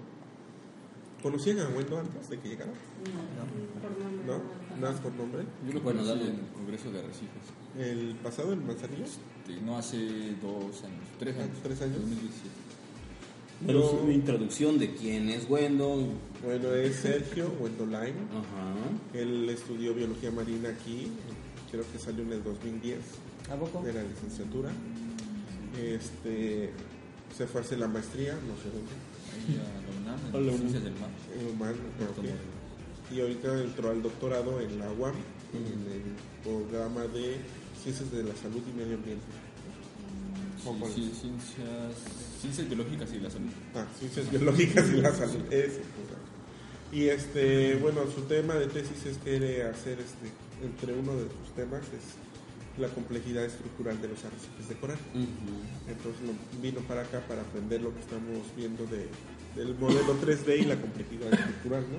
[1.21, 2.71] ¿Conocían a Wendo antes de que llegara?
[2.71, 4.37] Por nombre, ¿No?
[4.79, 4.91] nada.
[4.93, 5.43] Más por nombre.
[5.67, 6.31] Yo lo Bueno, conocí dale.
[6.31, 7.43] en el Congreso de Arrecifes.
[7.77, 9.03] El pasado, en Manzanillo.
[9.03, 9.97] Este, no hace
[10.41, 11.57] dos años, tres años.
[11.61, 11.97] Tres años.
[11.99, 12.49] 2017.
[13.67, 16.07] Una introducción de quién es Wendo.
[16.43, 18.15] Bueno, es Sergio Wendoline.
[18.31, 18.73] Ajá.
[19.13, 21.07] Él estudió biología marina aquí.
[21.69, 22.97] Creo que salió en el 2010
[23.51, 23.83] ¿A poco?
[23.83, 24.71] de la licenciatura.
[25.77, 26.71] Este,
[27.35, 28.95] se fue a hacer la maestría, no sé dónde.
[29.35, 31.09] Ahí a la UNAM, en del Mar.
[31.39, 31.77] en humano.
[33.11, 35.15] Y ahorita entró al doctorado en la UAM,
[35.53, 36.03] en el
[36.43, 37.37] programa de
[37.81, 39.25] Ciencias de la Salud y Medio Ambiente.
[40.69, 41.95] ¿Cómo Sí, sí, ciencias,
[42.41, 43.49] ciencias biológicas y la salud.
[43.73, 45.41] Ah, Ciencias Biológicas y la Salud.
[45.47, 45.79] Pues,
[46.91, 50.29] Y este, bueno, su tema de tesis es quiere hacer este,
[50.63, 54.97] entre uno de sus temas es la complejidad estructural de los arrecifes de coral.
[55.87, 56.21] Entonces
[56.61, 59.07] vino para acá para aprender lo que estamos viendo de,
[59.55, 61.97] del modelo 3D y la complejidad estructural, ¿no?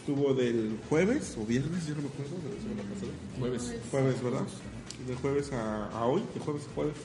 [0.00, 3.12] Estuvo del jueves o viernes, yo no me acuerdo, de la semana pasada.
[3.38, 3.74] Jueves.
[3.90, 4.46] Jueves, ¿verdad?
[5.06, 6.96] De jueves a, a hoy, de jueves a jueves.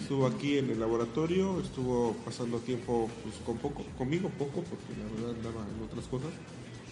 [0.00, 5.08] Estuvo aquí en el laboratorio, estuvo pasando tiempo pues, con poco, conmigo poco, porque la
[5.14, 6.30] verdad andaba en otras cosas.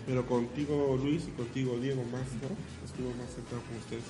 [0.06, 2.26] Pero contigo Luis y contigo Diego más.
[2.84, 4.02] Estuvo más sentado con ustedes.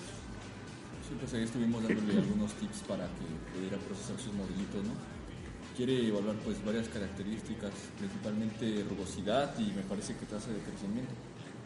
[1.06, 4.94] Sí, pues ahí estuvimos dándole algunos tips para que pudiera procesar sus modelitos, ¿no?
[5.76, 11.12] Quiere evaluar pues varias características, principalmente rugosidad y me parece que tasa de crecimiento.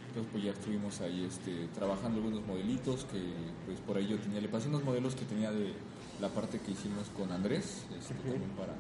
[0.09, 3.21] Entonces pues ya estuvimos ahí este, trabajando algunos modelitos que
[3.67, 5.75] pues por ahí yo tenía, le pasé unos modelos que tenía de
[6.21, 8.75] la parte que hicimos con Andrés, este, también para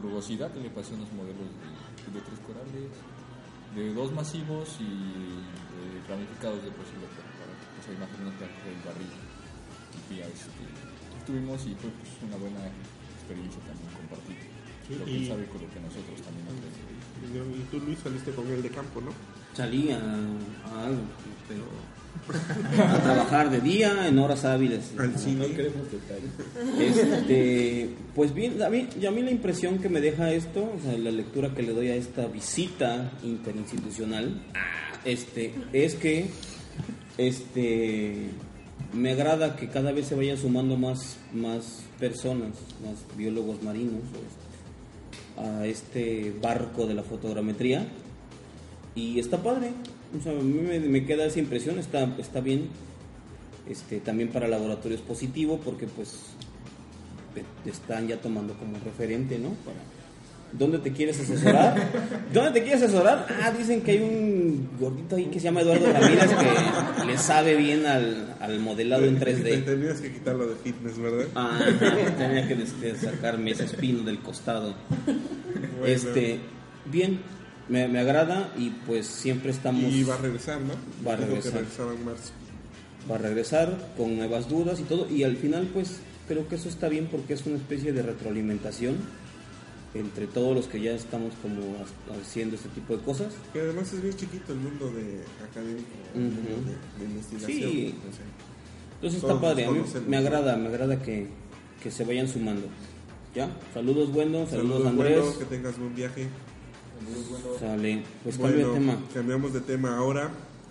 [0.00, 2.90] rugosidad, le pasé unos modelos de, de tres corales,
[3.74, 9.12] de dos masivos y de ramificados de posible para, más o menos para el barril.
[10.10, 10.64] Y este,
[11.18, 12.60] estuvimos y fue pues, una buena
[13.18, 14.36] experiencia también compartir
[14.86, 17.58] lo que Y- sabe con lo que nosotros también aprendemos.
[17.58, 19.10] Y tú Luis saliste con él de campo, ¿no?
[19.54, 21.02] Salí a, a algo,
[21.48, 21.64] pero
[22.78, 24.92] a trabajar de día en horas hábiles.
[24.98, 25.46] Al cine.
[26.78, 30.96] Este, pues bien, a mí, a mí la impresión que me deja esto, o sea,
[30.98, 34.42] la lectura que le doy a esta visita interinstitucional,
[35.04, 36.26] este, es que
[37.18, 38.30] este,
[38.92, 42.50] me agrada que cada vez se vayan sumando más, más personas,
[42.82, 44.02] más biólogos marinos
[45.36, 47.86] o, a este barco de la fotogrametría
[48.94, 49.72] y está padre,
[50.18, 52.68] o sea, a mí me, me queda esa impresión, está, está bien,
[53.68, 56.20] este, también para laboratorio es positivo porque pues
[57.64, 59.50] están ya tomando como referente, ¿no?
[59.64, 59.78] Para,
[60.52, 61.74] ¿Dónde te quieres asesorar?
[62.32, 63.26] ¿Dónde te quieres asesorar?
[63.42, 66.30] Ah, dicen que hay un gordito ahí que se llama Eduardo Ramírez
[66.98, 69.64] que le sabe bien al, al modelado en Te 3D.
[69.64, 71.26] tenías que quitarlo de fitness, ¿verdad?
[71.34, 71.58] Ah,
[72.16, 74.74] tenía que este, sacarme ese espino del costado.
[75.78, 75.92] Bueno.
[75.92, 76.38] Este,
[76.86, 77.20] bien,
[77.68, 79.92] me, me agrada y pues siempre estamos...
[79.92, 80.74] Y va a regresar, ¿no?
[81.06, 81.58] Va a regresar.
[81.58, 82.32] en marzo.
[83.10, 85.98] va a regresar con nuevas dudas y todo y al final pues
[86.28, 88.96] creo que eso está bien porque es una especie de retroalimentación
[89.94, 93.90] entre todos los que ya estamos como ha- haciendo este tipo de cosas Que además
[93.92, 96.22] es bien chiquito el mundo de académico, Ujú.
[96.22, 97.70] mundo de, de investigación.
[97.70, 97.94] Sí.
[98.96, 101.28] entonces Todos está padre a mí me agrada me agrada que,
[101.82, 102.66] que se vayan sumando
[103.34, 106.28] ya saludos buenos saludos, Saludos, Andrés bueno, que tengas buen viaje.
[108.24, 110.30] Pues cambio Bueno, de tema cambiamos de tema ahora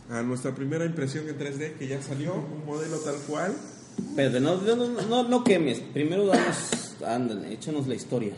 [0.10, 3.54] a nuestra primera impresión en 3D que ya salió, un modelo tal cual.
[3.98, 8.34] Espérate, no, no, no, no, no quemes primero danos ándale échanos la historia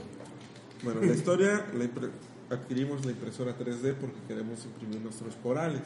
[0.83, 2.11] Bueno, la historia, la impre-
[2.51, 5.81] adquirimos la impresora 3D porque queremos imprimir nuestros corales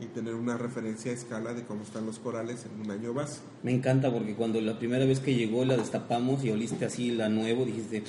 [0.00, 3.38] y tener una referencia a escala de cómo están los corales en un año base.
[3.62, 7.28] Me encanta porque cuando la primera vez que llegó la destapamos y oliste así la
[7.28, 8.02] nuevo, dijiste,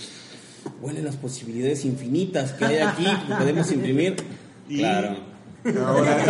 [0.82, 4.16] huele las posibilidades infinitas que hay aquí, que podemos imprimir.
[4.70, 5.18] Y Claro.
[5.66, 6.26] ahora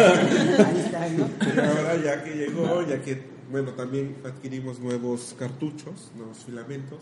[2.04, 7.00] ya que llegó, ya que, bueno, también adquirimos nuevos cartuchos, nuevos filamentos,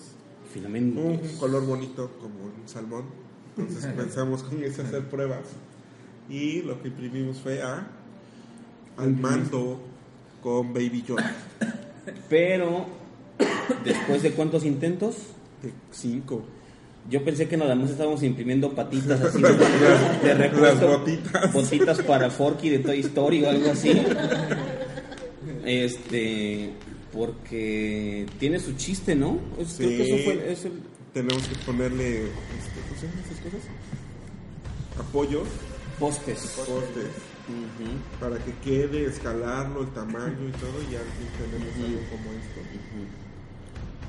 [0.53, 1.03] Filamentos.
[1.03, 3.05] un color bonito como un salmón.
[3.57, 5.41] Entonces pensamos con eso hacer pruebas
[6.29, 7.87] y lo que imprimimos fue a
[8.97, 9.81] al mando
[10.41, 11.33] con Baby Yoda.
[12.29, 12.85] Pero,
[13.83, 15.15] después de cuántos intentos,
[15.61, 16.43] De cinco.
[17.09, 19.49] Yo pensé que nada más estábamos imprimiendo patitas así de,
[20.27, 21.53] de repuesto, Las botitas.
[21.53, 24.01] botitas para Forky de Toy Story o algo así.
[25.65, 26.71] Este,
[27.13, 29.39] porque tiene su chiste, ¿no?
[29.59, 30.11] Es- Creo que Sí.
[30.11, 30.81] eso fue es el-
[31.13, 33.61] Tenemos que ponerle, este, ¿cómo se llaman esas cosas?
[34.97, 35.47] Apoyos,
[35.99, 36.39] postes.
[36.65, 37.07] postes,
[38.19, 42.61] para que quede, escalarlo, el tamaño y todo, y al fin tenemos algo como esto.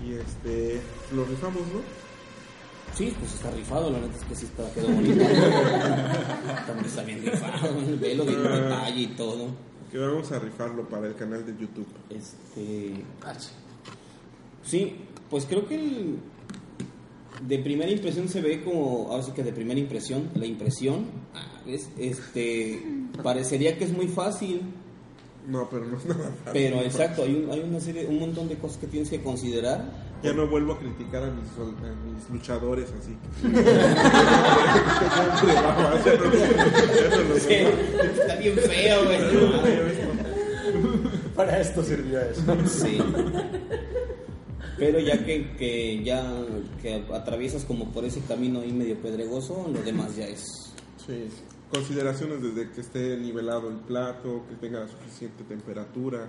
[0.05, 0.81] Y este,
[1.15, 1.81] lo rifamos, ¿no?
[2.95, 5.25] Sí, pues está rifado, la neta es que sí está, quedó bonito.
[6.67, 8.51] También está bien rifado, el velo de Ah.
[8.61, 9.47] detalle y todo.
[9.91, 11.87] Que vamos a rifarlo para el canal de YouTube.
[12.11, 12.93] Este.
[14.65, 14.97] Sí,
[15.31, 16.19] pues creo que el-
[17.47, 21.61] de primera impresión se ve como, ahora sí que de primera impresión, la impresión, ah,
[21.67, 22.81] es, este,
[23.23, 24.61] parecería que es muy fácil,
[25.49, 26.53] No, pero no es nada fácil.
[26.53, 30.02] pero exacto, hay, un- hay una serie, un montón de cosas que tienes que considerar.
[30.23, 31.65] Ya no vuelvo a criticar a mis, a
[32.05, 33.17] mis luchadores así.
[37.41, 37.55] Sí,
[38.21, 39.21] está bien feo, güey.
[41.35, 42.43] Para esto servía eso.
[42.67, 42.99] Sí.
[44.79, 46.25] Pero ya que, que ya
[46.81, 50.73] que atraviesas como por ese camino ahí medio pedregoso, lo demás ya es
[51.07, 51.29] Sí.
[51.71, 56.29] Consideraciones desde que esté nivelado el plato, que tenga la suficiente temperatura,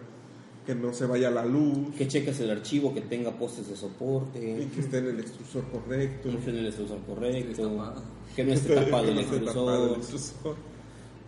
[0.65, 3.77] que no se vaya la luz, que cheques el archivo, que tenga postes de y
[3.77, 6.29] soporte, que esté en el extrusor correcto.
[6.29, 8.03] que no esté en el extrusor correcto, tapado.
[8.35, 9.97] que no esté tapado el Que no esté tapado el extrusor.
[9.97, 10.55] extrusor.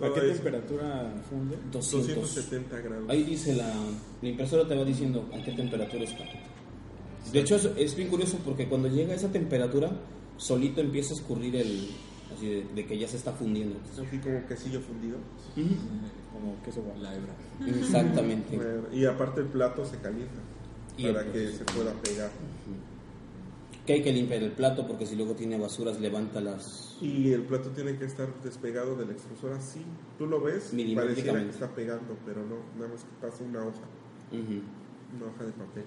[0.02, 1.58] ¿A qué temperatura funde?
[1.72, 2.16] 200.
[2.16, 3.10] 270 grados.
[3.10, 3.74] Ahí dice la,
[4.22, 6.26] la impresora te va diciendo a qué temperatura está.
[7.32, 9.92] De hecho es, es bien curioso porque cuando llega a esa temperatura
[10.38, 11.90] solito empieza a escurrir el
[12.36, 13.78] así de, de que ya se está fundiendo.
[13.92, 15.18] Así como quesillo fundido.
[16.36, 17.00] Como queso guapo.
[17.00, 17.34] La hebra.
[17.66, 18.60] Exactamente.
[18.92, 20.42] Y aparte el plato se calienta
[20.98, 22.30] Y para el que se pueda pegar.
[23.86, 27.44] Que hay que limpiar el plato porque si luego tiene basuras levanta las Y el
[27.44, 29.82] plato tiene que estar despegado del extrusor así.
[30.18, 33.86] Tú lo ves, pareciera que está pegando, pero no, nada más que pasa una hoja,
[34.32, 35.86] una hoja de papel.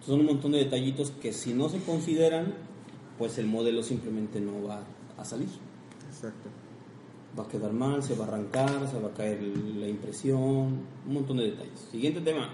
[0.00, 2.54] Son un montón de detallitos que si no se consideran,
[3.16, 4.84] pues el modelo simplemente no va
[5.16, 5.48] a salir.
[6.08, 6.48] Exacto.
[7.38, 10.40] Va a quedar mal, se va a arrancar, se va a caer la impresión,
[11.06, 11.78] un montón de detalles.
[11.90, 12.50] Siguiente tema,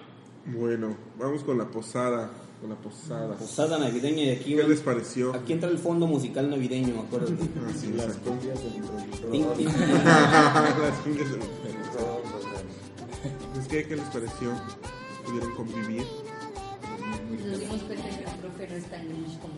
[0.46, 3.34] Bueno, vamos con la posada, con la posada.
[3.36, 5.34] posada navideña y aquí, ¿Qué les pareció?
[5.34, 7.32] aquí entra el fondo musical navideño, acuérdate.
[7.66, 8.30] Ah, sí, Las exacto.
[8.30, 9.72] cumbias del introductor.
[10.82, 11.88] Las cumbias de los perros.
[13.54, 14.50] Pues, ¿qué, ¿Qué les pareció?
[15.24, 16.04] ¿Pudieron convivir
[17.48, 19.54] Nos dimos cuenta que el profe no es tan grinch como.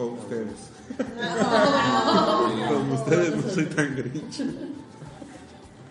[0.00, 0.70] Con ustedes?
[2.68, 4.42] Con ustedes no soy tan grinch.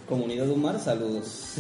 [0.08, 1.56] Comunidad Humar, saludos.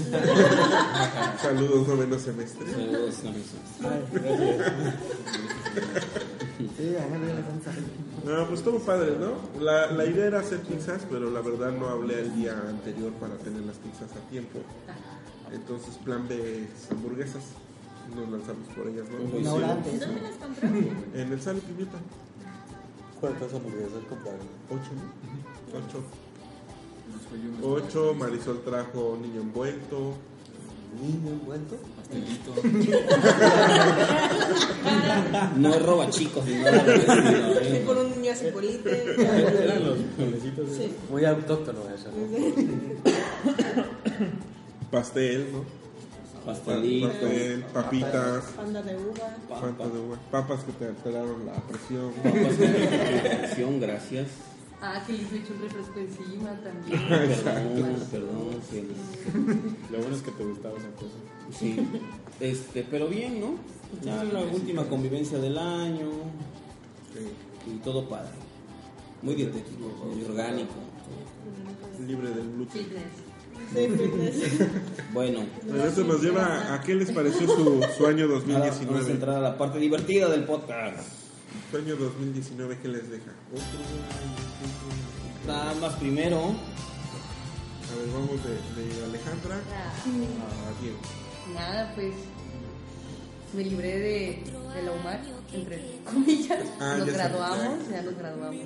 [1.39, 2.65] Saludos, noveno semestre.
[2.71, 4.73] Saludos, no, no, Ay, gracias.
[6.77, 6.95] Sí.
[8.25, 9.63] No, pues estuvo padre, ¿no?
[9.63, 13.35] La, la idea era hacer pizzas, pero la verdad no hablé el día anterior para
[13.35, 14.59] tener las pizzas a tiempo.
[15.53, 17.43] Entonces, plan B es hamburguesas.
[18.15, 19.19] Nos lanzamos por ellas, ¿no?
[19.25, 19.55] Uy, Una sí.
[19.55, 19.99] hora antes.
[19.99, 20.87] ¿Dónde las compraron?
[21.13, 21.97] En el Sal y Pimienta.
[23.19, 24.47] ¿Cuántas hamburguesas compraron?
[24.69, 25.03] Ocho, ¿no?
[25.77, 26.01] Ocho.
[27.61, 30.13] Ocho, Marisol trajo niño envuelto.
[31.01, 31.75] ¿Niño envuelto?
[31.95, 32.53] pastelito.
[35.57, 37.83] No es roba chicos, ¿eh?
[37.85, 39.03] por un niño así polite.
[39.63, 39.97] Eran los.
[40.75, 40.93] Sí.
[41.09, 42.15] Muy autóctono eso, ¿no?
[44.91, 45.78] Pastel, ¿no?
[46.45, 49.35] Pastelito, Pastel, papitas, Panda de uva.
[49.49, 52.11] papas de uva, papas que te alteraron la presión.
[52.23, 54.27] papas con presión, gracias.
[54.81, 57.07] Ah, que les eché un refresco encima también.
[57.09, 58.61] Perdón, perdón.
[58.71, 61.59] que- Lo bueno es que te gustaba esa cosa.
[61.59, 61.77] Sí,
[62.39, 63.55] este, pero bien, ¿no?
[64.03, 66.09] Ya la última convivencia del año
[67.13, 68.29] Sí, y todo padre.
[69.21, 70.73] Muy dietético, muy orgánico.
[72.07, 72.85] libre del gluten.
[75.13, 78.69] Bueno, Pero eso nos lleva a qué les pareció su, su año ahora vamos a
[78.69, 79.11] 2019.
[79.11, 80.97] entrar a la parte divertida del podcast.
[81.71, 83.31] Su año 2019, ¿qué les deja?
[83.51, 85.47] Otro año.
[85.47, 88.53] Nada más primero, A ver, vamos de,
[88.97, 89.93] de Alejandra Ah,
[90.69, 90.97] a Diego.
[91.53, 92.13] Nada, pues
[93.53, 94.43] me libré de,
[94.75, 95.21] de la UMAR,
[95.53, 96.65] entre comillas.
[96.79, 98.65] Ah, nos ya graduamos, ya nos graduamos.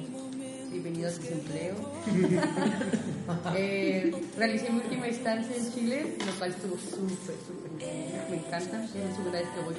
[0.74, 1.76] Bienvenido al desempleo.
[3.56, 8.22] eh, realicé mi última estancia en Chile, lo cual estuvo súper, súper increíble.
[8.32, 8.84] Me encanta.
[8.84, 9.76] Es la segunda vez que voy.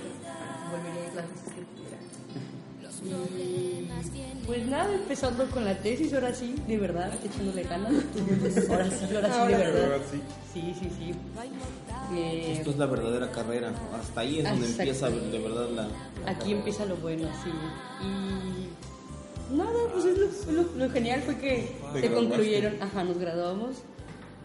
[0.70, 1.98] Volveré a clases que quiera.
[3.04, 3.90] Y
[4.46, 7.92] pues nada, empezando con la tesis, ahora sí, de verdad, echándole ganas.
[8.70, 9.84] Ahora sí, ahora sí, de verdad.
[9.84, 10.20] Ahora sí.
[10.52, 11.14] Sí, sí, sí.
[12.14, 13.72] Eh, esto es la verdadera carrera.
[14.00, 15.82] Hasta ahí es donde empieza de verdad la.
[15.82, 15.88] la
[16.30, 16.58] Aquí carrera.
[16.58, 17.50] empieza lo bueno, sí.
[18.06, 18.63] Y
[19.54, 22.10] nada, pues es lo, lo- lo genial fue que se graduaste.
[22.14, 23.76] concluyeron, ajá, nos graduamos,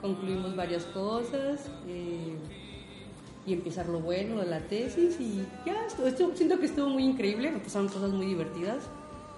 [0.01, 2.35] concluimos varias cosas eh,
[3.45, 7.51] y empezar lo bueno de la tesis y ya, estuvo- siento que estuvo muy increíble,
[7.51, 8.83] me pasaron cosas muy divertidas,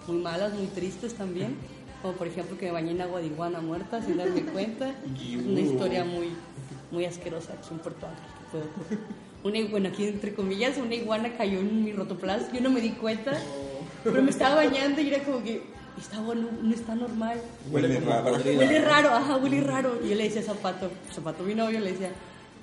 [0.08, 1.56] muy malas, muy tristes también,
[2.02, 5.46] como por ejemplo que me bañé en agua de iguana muerta sin darme cuenta, es
[5.46, 6.30] una historia muy,
[6.91, 8.70] muy asquerosa aquí en Puerto Ángel.
[9.43, 12.89] Una, bueno, aquí entre comillas, una iguana cayó en mi rotoplas, yo no me di
[12.91, 13.32] cuenta
[14.04, 15.62] Pero me estaba bañando y era como que,
[15.99, 17.38] está bueno, no está normal.
[17.72, 18.34] Huele raro.
[18.43, 19.99] Huele raro, ajá, huele raro.
[20.04, 22.10] Y yo le decía a Zapato, Zapato mi novio, le decía,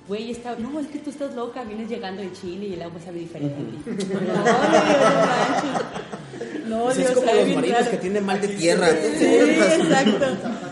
[0.07, 2.99] güey, está, no, es que tú estás loca, vienes llegando de Chile y el agua
[3.03, 3.55] sabe diferente.
[4.13, 4.43] no, no.
[6.69, 7.91] No, es Dios, como sabe los bien marinos raro.
[7.91, 8.87] que tienen mal de tierra.
[8.89, 10.19] Sí, exacto.
[10.19, 10.68] No, no.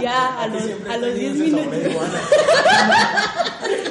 [0.00, 1.66] Ya, a los, a los 10 minutos.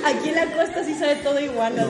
[0.05, 1.86] Aquí en la costa sí sabe todo iguana.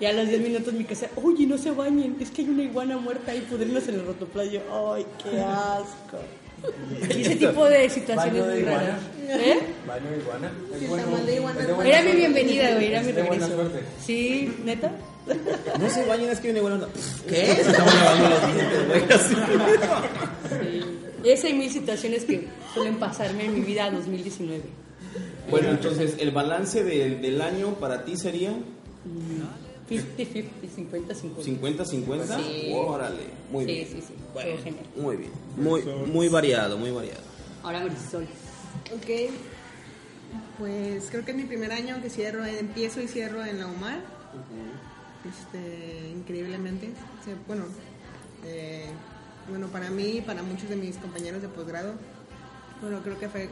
[0.00, 2.62] y a los 10 minutos mi casa, oye, no se bañen, es que hay una
[2.62, 4.60] iguana muerta ahí pudriéndose en el rotoplayo.
[4.94, 6.18] Ay, qué asco.
[7.16, 8.78] Y ese tipo de situaciones muy iguana.
[8.78, 9.00] raras.
[9.28, 9.58] ¿Eh?
[9.86, 10.50] Baño de iguana.
[10.78, 11.16] Sí, bueno.
[11.18, 11.60] de iguana.
[11.84, 13.46] Era mi bienvenida, güey, era mi regreso.
[13.48, 13.80] suerte.
[14.04, 14.90] Sí, neta.
[15.80, 16.86] No se bañen, es que viene bueno.
[17.28, 17.46] ¿Qué?
[17.56, 19.02] Se estaban lavando los dientes, güey.
[19.12, 19.34] así.
[20.48, 20.96] Sí.
[21.24, 24.62] Esa y mil situaciones que suelen pasarme en mi vida 2019.
[25.50, 28.52] Bueno, entonces, el balance del, del año para ti sería
[29.88, 30.44] 50-50,
[30.76, 31.44] 50-50.
[31.44, 32.36] 50-50.
[32.38, 32.72] Sí.
[32.74, 33.16] Órale,
[33.50, 33.88] muy Sí, bien.
[33.88, 34.50] sí, sí, Bueno,
[34.96, 35.30] muy bien.
[35.56, 37.20] Muy, muy variado, muy variado.
[37.62, 38.24] Ahora Marisol.
[38.94, 39.30] Ok.
[40.58, 44.00] Pues creo que es mi primer año que cierro, empiezo y cierro en la UMAR.
[45.28, 46.90] Este, increíblemente.
[47.46, 47.64] Bueno,
[48.44, 48.86] eh,
[49.48, 51.94] bueno, para mí y para muchos de mis compañeros de posgrado,
[52.80, 53.48] bueno, creo que fue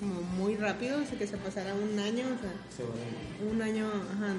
[0.00, 4.34] como muy rápido, o sea, que se pasara un año, o sea, un año, ajá,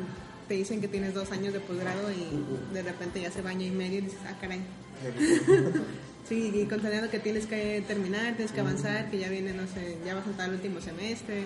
[0.47, 3.65] te dicen que tienes dos años de posgrado y de repente ya se va año
[3.65, 4.61] y medio y dices, ah, caray.
[6.27, 9.97] Sí, y considerando que tienes que terminar, tienes que avanzar, que ya viene, no sé,
[10.05, 11.43] ya vas a entrar al último semestre.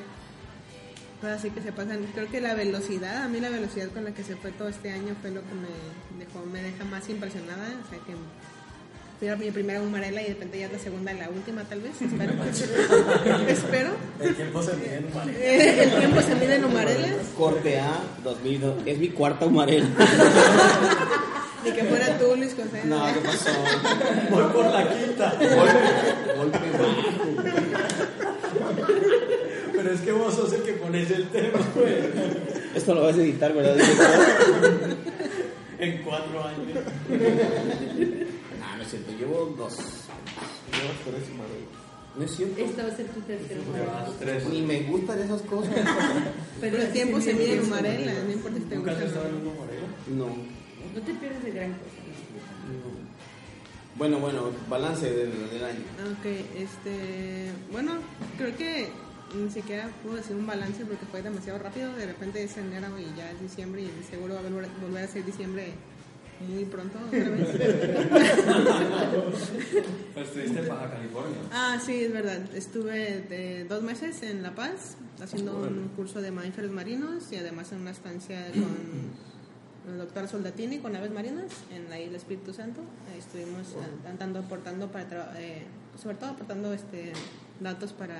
[1.19, 2.05] Cosas así que se pasan.
[2.13, 4.91] Creo que la velocidad, a mí la velocidad con la que se fue todo este
[4.91, 7.81] año fue lo que me dejó, me deja más impresionada.
[7.83, 8.13] O sea que
[9.19, 11.63] fui a mi primera humarela y de repente ya es la segunda y la última
[11.63, 12.33] tal vez, espero.
[13.47, 13.89] espero.
[14.21, 15.41] El tiempo se mide en humanidad.
[15.41, 17.11] Eh, el tiempo se mide en humarelas.
[17.35, 18.75] Corte A 2002.
[18.85, 19.87] Es mi cuarta humarela.
[21.65, 22.81] Ni que fuera tú, Luis José.
[22.85, 23.49] No, ¿qué pasó?
[24.29, 25.33] Voy por la quinta.
[26.37, 26.59] Golpe.
[29.75, 31.95] Pero es que vos sos el que pones el tema, güey.
[32.75, 33.75] Esto lo vas a editar, ¿verdad?
[35.79, 36.67] En cuatro años.
[38.69, 39.77] Ah, no es cierto, llevo dos.
[42.17, 42.59] No es cierto.
[42.61, 43.61] Esta va a ser tu tercera.
[44.19, 44.45] Tres.
[44.49, 45.73] Ni me gustan esas cosas.
[46.61, 49.05] Pero el tiempo se mide en humarelas, no importa si te ¿Nunca gusta.
[49.05, 49.21] has o no.
[49.21, 49.29] estado
[50.07, 50.17] en?
[50.17, 50.25] No.
[50.95, 51.83] No te pierdes de gran cosa.
[53.95, 55.79] Bueno, bueno, balance del, del año.
[56.19, 57.51] Ok, este.
[57.71, 57.93] Bueno,
[58.37, 58.89] creo que
[59.35, 61.93] ni siquiera puedo decir un balance porque fue demasiado rápido.
[61.93, 65.07] De repente es enero y ya es diciembre y seguro va a volver, volver a
[65.07, 65.71] ser diciembre
[66.47, 67.47] muy pronto otra vez.
[70.13, 71.37] Pues estuviste en Baja California.
[71.51, 72.39] ah, sí, es verdad.
[72.55, 77.71] Estuve de dos meses en La Paz haciendo un curso de mamíferos marinos y además
[77.71, 82.81] en una estancia con el doctor Soldatini con aves marinas en la isla Espíritu Santo.
[83.11, 85.63] Ahí estuvimos eh, andando aportando para tra- eh,
[86.01, 87.13] sobre todo aportando este
[87.59, 88.17] datos para,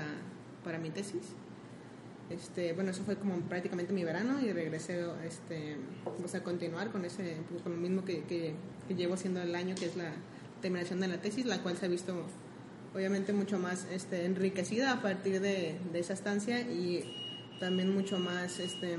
[0.64, 1.22] para mi tesis.
[2.30, 5.78] Este, bueno, eso fue como prácticamente mi verano y regresé este,
[6.20, 8.54] pues a continuar con ese pues, con lo mismo que, que,
[8.88, 10.12] que llevo haciendo el año, que es la
[10.62, 12.26] terminación de la tesis, la cual se ha visto
[12.94, 17.14] obviamente mucho más este, enriquecida a partir de, de esa estancia y
[17.62, 18.98] también mucho más, este,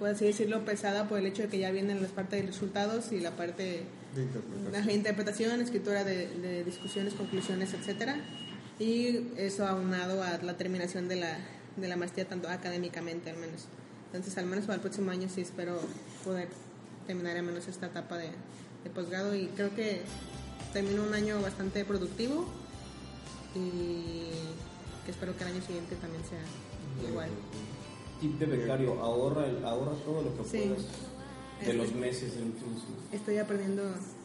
[0.00, 3.12] por así decirlo, pesada por el hecho de que ya vienen las partes de resultados
[3.12, 3.82] y la parte
[4.14, 4.86] De interpretación.
[4.86, 8.16] la interpretación, escritura de, de discusiones, conclusiones, etcétera,
[8.78, 11.38] y eso aunado a la terminación de la,
[11.76, 13.66] de la maestría tanto académicamente al menos.
[14.06, 15.78] Entonces, al menos para el próximo año sí espero
[16.24, 16.48] poder
[17.06, 18.28] terminar al menos esta etapa de,
[18.84, 20.00] de posgrado y creo que
[20.72, 22.46] termino un año bastante productivo
[23.54, 24.30] y
[25.04, 26.40] que espero que el año siguiente también sea
[27.08, 27.28] igual.
[28.20, 30.58] Tip de becario, ahorra, el- ahorra todo lo que Sí.
[30.68, 30.84] puedas
[31.66, 32.70] de los meses del último.
[33.12, 33.82] Estoy aprendiendo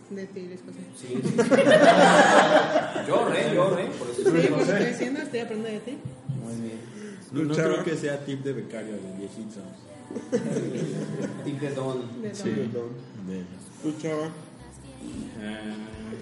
[0.09, 0.79] de ti, Luis José.
[0.97, 1.21] Sí.
[3.07, 4.21] yo ahorré, yo ahorré, por eso.
[4.31, 5.97] Sí, estoy haciendo, estoy aprendiendo de ti.
[6.43, 6.79] Muy bien.
[7.31, 9.61] No, no creo que sea tip de becario de viejito.
[11.45, 12.21] Tip de don.
[12.21, 12.69] De Sí.
[12.73, 12.89] todo.
[13.27, 13.45] De-
[13.81, 14.27] ¿Tú, chava?
[15.41, 15.75] Ah,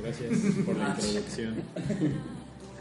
[0.03, 0.31] gracias
[0.65, 1.55] por la introducción.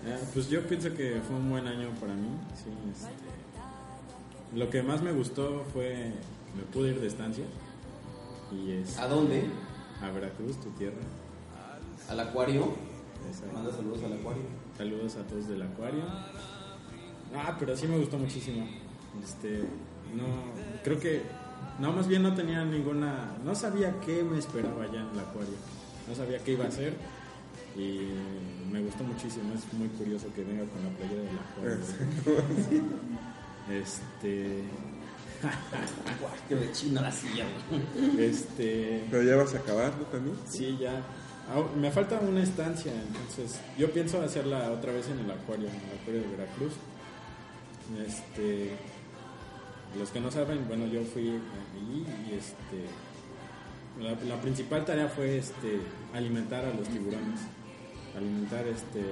[0.07, 2.29] Ah, pues yo pienso que fue un buen año para mí.
[2.55, 6.13] Sí, este, lo que más me gustó fue
[6.57, 7.45] me pude ir de estancia
[8.53, 9.45] y es ¿A dónde?
[10.03, 10.97] a Veracruz, tu tierra.
[12.09, 12.75] Al acuario.
[13.29, 13.53] Exacto.
[13.55, 14.43] Manda saludos al acuario.
[14.77, 16.03] Saludos a todos del acuario.
[17.35, 18.67] Ah, pero sí me gustó muchísimo.
[19.23, 19.61] Este,
[20.15, 20.25] no,
[20.85, 21.23] creo que,
[21.79, 25.55] no, más bien no tenía ninguna, no sabía qué me esperaba ya en el acuario.
[26.09, 26.95] No sabía qué iba a hacer
[27.77, 28.09] y
[28.73, 29.53] me gustó muchísimo.
[29.55, 32.89] Es muy curioso que venga con la playera del acuario.
[33.69, 34.63] Este,
[36.21, 38.25] Guau, qué rechina la silla, güey.
[38.25, 40.05] Este, Pero ya vas a acabar, ¿no?
[40.07, 40.37] También.
[40.49, 41.03] sí, ya.
[41.81, 45.99] Me falta una estancia, entonces yo pienso hacerla otra vez en el acuario, en el
[45.99, 46.73] acuario de Veracruz.
[47.97, 48.73] Este,
[49.99, 52.85] los que no saben, bueno, yo fui allí y este,
[54.03, 55.81] la, principal tarea fue este,
[56.15, 57.41] alimentar a los tiburones.
[58.17, 59.03] Alimentar este,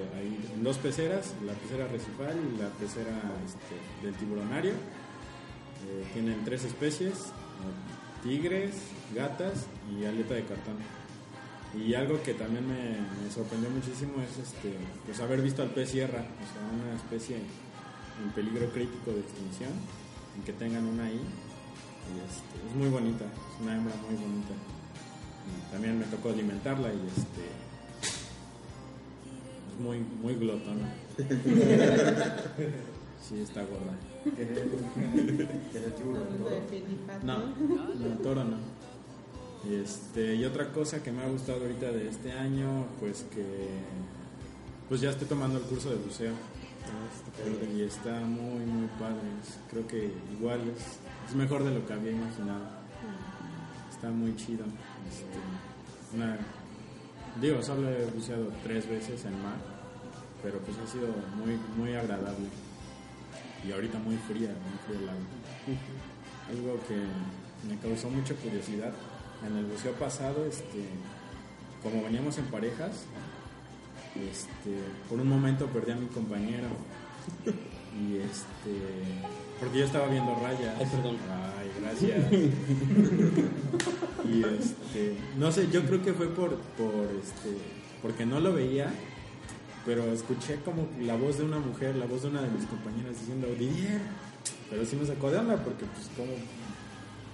[0.62, 4.72] dos peceras, la pecera recifal y la pecera este, del tiburonario.
[4.72, 7.32] Eh, tienen tres especies,
[8.22, 8.74] tigres,
[9.14, 10.76] gatas y aleta de cartón.
[11.74, 14.74] Y algo que también me, me sorprendió muchísimo es este,
[15.04, 17.36] pues haber visto al pez sierra, o sea, una especie
[18.22, 19.70] en peligro crítico de extinción,
[20.36, 21.20] en que tengan una ahí.
[22.06, 24.54] Y este, es muy bonita, es una hembra muy bonita.
[25.46, 27.42] Y también me tocó alimentarla y este
[29.72, 30.94] es muy, muy glotona.
[33.28, 33.92] Sí, está gorda.
[37.24, 38.56] No, no, toro no.
[39.68, 43.44] Y, este, y otra cosa que me ha gustado ahorita de este año, pues que
[44.88, 46.34] pues ya estoy tomando el curso de buceo.
[47.86, 49.20] Está muy, muy padre.
[49.70, 52.64] Creo que igual es, es mejor de lo que había imaginado.
[53.90, 54.64] Está muy chido.
[55.08, 56.38] Este, una-
[57.40, 59.56] digo, solo he buceado tres veces en mar,
[60.42, 62.48] pero pues ha sido muy, muy agradable.
[63.66, 65.26] Y ahorita muy fría, muy fría el agua.
[66.50, 66.96] Algo que
[67.68, 68.92] me causó mucha curiosidad.
[69.46, 70.84] En el buceo pasado, este,
[71.82, 73.04] como veníamos en parejas,
[74.16, 74.78] este,
[75.08, 76.68] por un momento perdí a mi compañero.
[77.96, 78.72] Y este,
[79.58, 80.74] porque yo estaba viendo rayas.
[80.78, 81.16] Ay, perdón.
[81.58, 82.32] Ay, gracias.
[84.28, 87.56] y este, no sé, yo creo que fue por, por este,
[88.02, 88.92] porque no lo veía,
[89.86, 93.18] pero escuché como la voz de una mujer, la voz de una de mis compañeras
[93.18, 94.00] diciendo, Didier,
[94.68, 96.32] pero sí me sacó de onda porque pues cómo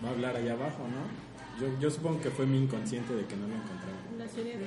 [0.05, 1.33] va a hablar allá abajo, ¿no?
[1.61, 3.99] Yo, yo supongo que fue mi inconsciente de que no lo encontraba.
[4.19, 4.67] La sirena.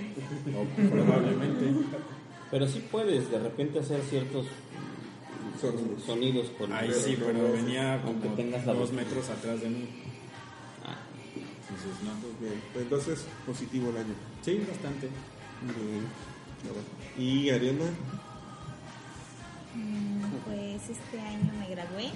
[0.56, 1.74] O probablemente.
[2.52, 4.46] Pero sí puedes de repente hacer ciertos
[5.60, 6.04] Sonidos.
[6.06, 9.90] sonidos con Ahí sí, pero venía como tengas dos metros atrás de mí.
[10.86, 10.98] Ah,
[11.36, 12.14] Entonces, no.
[12.40, 14.14] Bien, entonces positivo el año.
[14.44, 15.10] Sí, bastante.
[15.62, 16.06] Bien.
[17.18, 17.86] ¿Y Ariana?
[19.76, 22.10] Mm, Pues este año me gradué.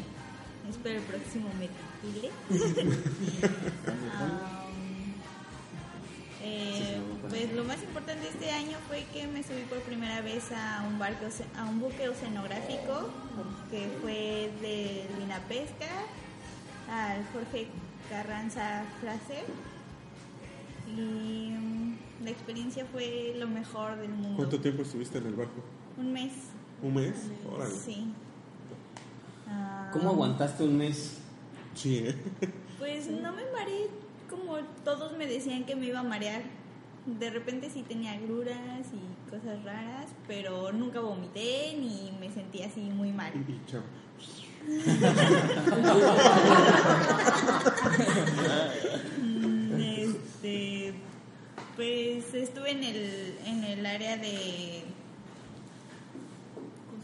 [0.69, 2.29] Espero el próximo me titule.
[6.41, 10.85] Eh, pues lo más importante este año fue que me subí por primera vez a
[10.87, 11.25] un barco,
[11.57, 13.09] a un buque oceanográfico
[13.69, 15.87] que fue de Lina Pesca
[16.89, 17.67] al Jorge
[18.09, 19.43] Carranza Fraser
[20.87, 24.37] y mm, la experiencia fue lo mejor del mundo.
[24.37, 25.61] ¿Cuánto tiempo estuviste en el barco?
[25.97, 26.31] Un mes.
[26.81, 27.15] ¿Un mes?
[27.53, 27.75] Órale.
[27.75, 28.07] Sí.
[29.47, 31.17] Ah, ¿Cómo aguantaste un mes?
[31.75, 32.15] Sí, ¿eh?
[32.79, 33.89] Pues no me mareé
[34.30, 36.43] como todos me decían que me iba a marear.
[37.05, 42.82] De repente sí tenía agruras y cosas raras, pero nunca vomité ni me sentí así
[42.82, 43.32] muy mal.
[43.47, 43.82] Y chao.
[49.21, 50.93] Mm, Este,
[51.75, 54.84] pues estuve en el, en el área de...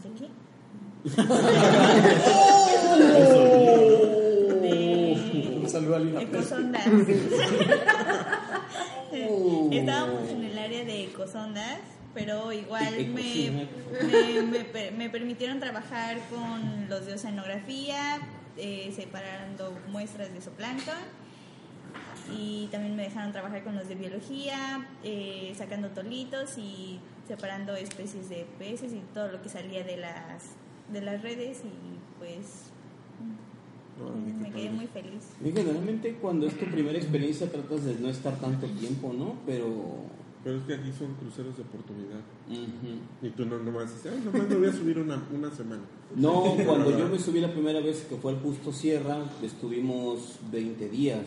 [0.02, 0.28] ¿De qué?
[5.98, 6.86] De- Un saludo a Lina Ecosondas.
[9.72, 11.78] Estábamos en el área de ecosondas,
[12.14, 13.68] pero igual me,
[14.72, 18.18] me, me permitieron trabajar con los de oceanografía,
[18.56, 20.94] eh, separando muestras de zooplancton.
[22.36, 28.28] Y también me dejaron trabajar con los de biología, eh, sacando tolitos y separando especies
[28.28, 30.56] de peces y todo lo que salía de las,
[30.92, 31.58] de las redes.
[31.64, 32.72] Y pues
[34.42, 35.24] Me quedé muy feliz.
[35.44, 39.34] Y generalmente cuando es tu primera experiencia tratas de no estar tanto tiempo, ¿no?
[39.46, 40.16] Pero...
[40.44, 42.20] Pero es que aquí son cruceros de oportunidad.
[43.20, 45.82] Y tú no nomás dices, ay, nomás me voy a subir una, una semana.
[46.14, 50.88] No, cuando yo me subí la primera vez que fue al Justo Sierra, estuvimos 20
[50.88, 51.26] días.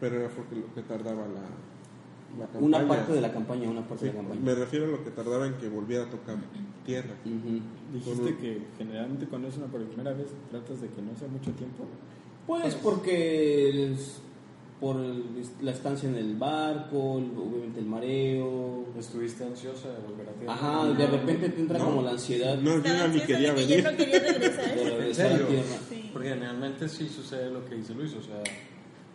[0.00, 1.42] Pero era porque lo que tardaba la,
[2.36, 2.66] la campaña.
[2.66, 4.40] Una parte de la campaña, una parte Sí, de la campaña.
[4.40, 6.36] me refiero a lo que tardaba en que volviera a tocar
[6.84, 7.14] tierra.
[7.24, 7.60] Ujú.
[7.92, 11.50] Dijiste que generalmente cuando es una por primera vez tratas de que no sea mucho
[11.52, 11.84] tiempo.
[12.46, 14.20] Pues porque es
[14.80, 15.24] por el-
[15.60, 18.84] la estancia en el barco, el- obviamente el mareo.
[18.98, 20.54] ¿Estuviste ansiosa de volver a tierra?
[20.54, 21.84] Ajá, de repente te entra No.
[21.86, 23.82] como la ansiedad No, yo ni quería de que venir.
[23.84, 24.76] ya no quería de regresar.
[24.76, 25.46] regresar a serio?
[25.46, 25.78] tierra.
[25.88, 26.10] Sí.
[26.12, 28.42] Porque generalmente sí sucede lo que dice Luis, o sea,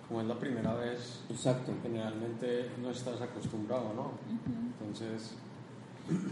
[0.07, 1.73] como es la primera vez, Exacto.
[1.83, 4.11] generalmente no estás acostumbrado, ¿no?
[4.79, 5.33] Entonces,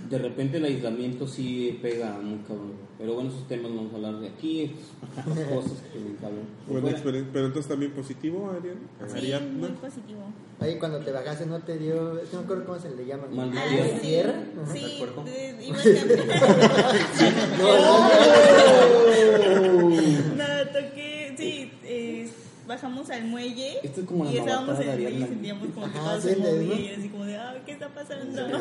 [0.09, 2.73] de repente el aislamiento sí pega muy cabrón.
[2.97, 4.71] Pero bueno, esos temas no vamos a hablar de aquí,
[5.53, 6.45] cosas que me cabrón.
[6.67, 7.29] Buena experiencia.
[7.33, 8.77] Pero entonces también positivo, Ariel.
[9.11, 9.67] Sí, Ariadna.
[9.67, 10.21] muy positivo.
[10.61, 13.27] Ahí cuando te bajaste no te dio, no me acuerdo cómo se le llama.
[13.29, 13.65] Mal Ah,
[14.01, 14.43] Tierra.
[14.71, 15.81] sí, sí, de- iba a
[20.37, 22.29] No, toqué, sí, eh,
[22.67, 25.27] bajamos al muelle Esto es como la y estábamos en de y Ariadna.
[25.27, 28.47] sentíamos como que todo se movía y así como de, ah, ¿qué está pasando?
[28.47, 28.53] Sí,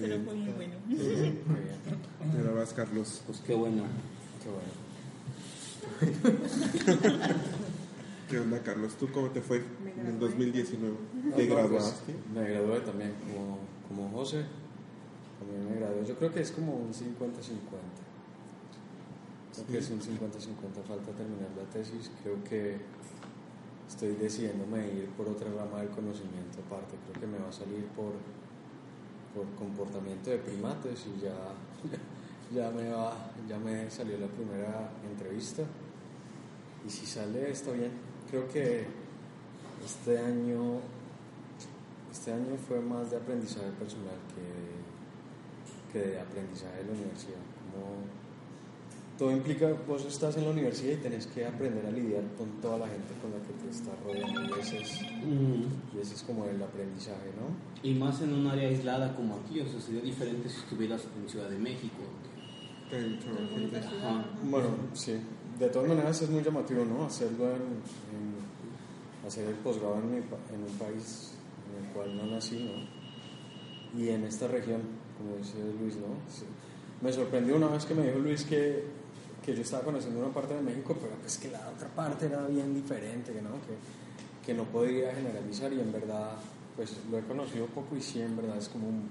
[0.00, 0.74] pero fue muy bueno.
[0.88, 3.22] Mira, vas, Carlos.
[3.26, 3.84] Pues qué bueno.
[4.42, 4.90] Qué bueno.
[8.28, 8.94] ¿Qué onda, Carlos?
[8.94, 10.94] ¿Tú cómo te fue Me en el 2019?
[10.94, 12.14] No, ¿Te no, pues, graduaste?
[12.34, 14.44] me gradué también, como, como José.
[15.38, 16.06] También me gradué.
[16.06, 16.94] Yo creo que es como un 50-50.
[19.54, 20.06] Creo que es un 50-50.
[20.86, 22.10] Falta terminar la tesis.
[22.22, 22.76] Creo que
[23.88, 26.94] estoy decidiéndome ir por otra rama del conocimiento aparte.
[27.10, 28.12] Creo que me va a salir por,
[29.34, 31.34] por comportamiento de primates y ya,
[32.54, 35.62] ya, me va, ya me salió la primera entrevista.
[36.86, 37.92] Y si sale, está bien.
[38.30, 38.86] Creo que
[39.84, 40.80] este año,
[42.10, 44.16] este año fue más de aprendizaje personal
[45.92, 47.40] que, que de aprendizaje de la universidad.
[49.20, 52.78] Todo implica, vos estás en la universidad y tenés que aprender a lidiar con toda
[52.78, 54.56] la gente con la que te estás rodeando.
[54.56, 55.02] Y ese es,
[55.94, 57.52] y ese es como el aprendizaje, ¿no?
[57.86, 61.28] Y más en un área aislada como aquí, o sea, sería diferente si estuvieras en
[61.28, 61.98] Ciudad de México.
[63.98, 64.24] Ajá.
[64.42, 65.16] Bueno, sí.
[65.58, 67.04] De todas maneras es muy llamativo, ¿no?
[67.04, 67.56] Hacerlo en,
[68.16, 71.32] en- hacer el posgrado en, en un país
[71.68, 74.00] en el cual no nací, ¿no?
[74.00, 74.80] Y en esta región,
[75.18, 76.06] como dice Luis, ¿no?
[76.34, 76.44] Sí.
[77.02, 78.84] Me sorprendió una vez que me dijo Luis que,
[79.44, 82.46] que yo estaba conociendo una parte de México, pero pues que la otra parte era
[82.46, 83.52] bien diferente, ¿no?
[83.66, 86.32] Que, que no podía generalizar y en verdad,
[86.76, 89.08] pues lo he conocido poco y sí, en verdad es como un,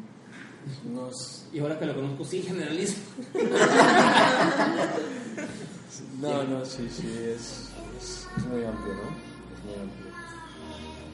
[0.89, 3.03] unos Y ahora que lo conozco, sí, generalismo.
[6.21, 9.01] No, no, sí, sí, es, es, es muy amplio, ¿no?
[9.55, 10.11] Es muy amplio.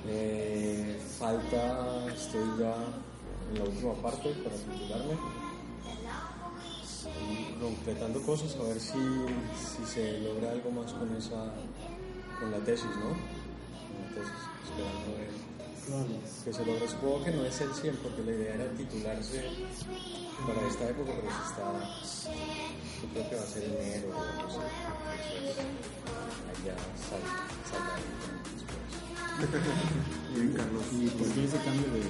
[0.07, 2.76] Eh, falta, estoy ya
[3.51, 5.13] en la última parte para titularme.
[7.59, 8.99] Completando cosas, a ver si,
[9.55, 11.53] si se logra algo más con esa,
[12.39, 13.09] con la tesis, ¿no?
[14.13, 14.24] Con
[14.66, 15.26] esperando
[16.43, 16.88] que se logre.
[16.88, 19.43] Supongo que no es el 100 porque la idea era titularse
[20.45, 21.66] para esta época, pero se está,
[23.01, 24.32] yo creo que va a ser enero o así.
[24.34, 24.63] Entonces,
[26.51, 27.45] allá después.
[30.55, 30.84] Carlos.
[30.93, 32.01] ¿Y por qué ese cambio de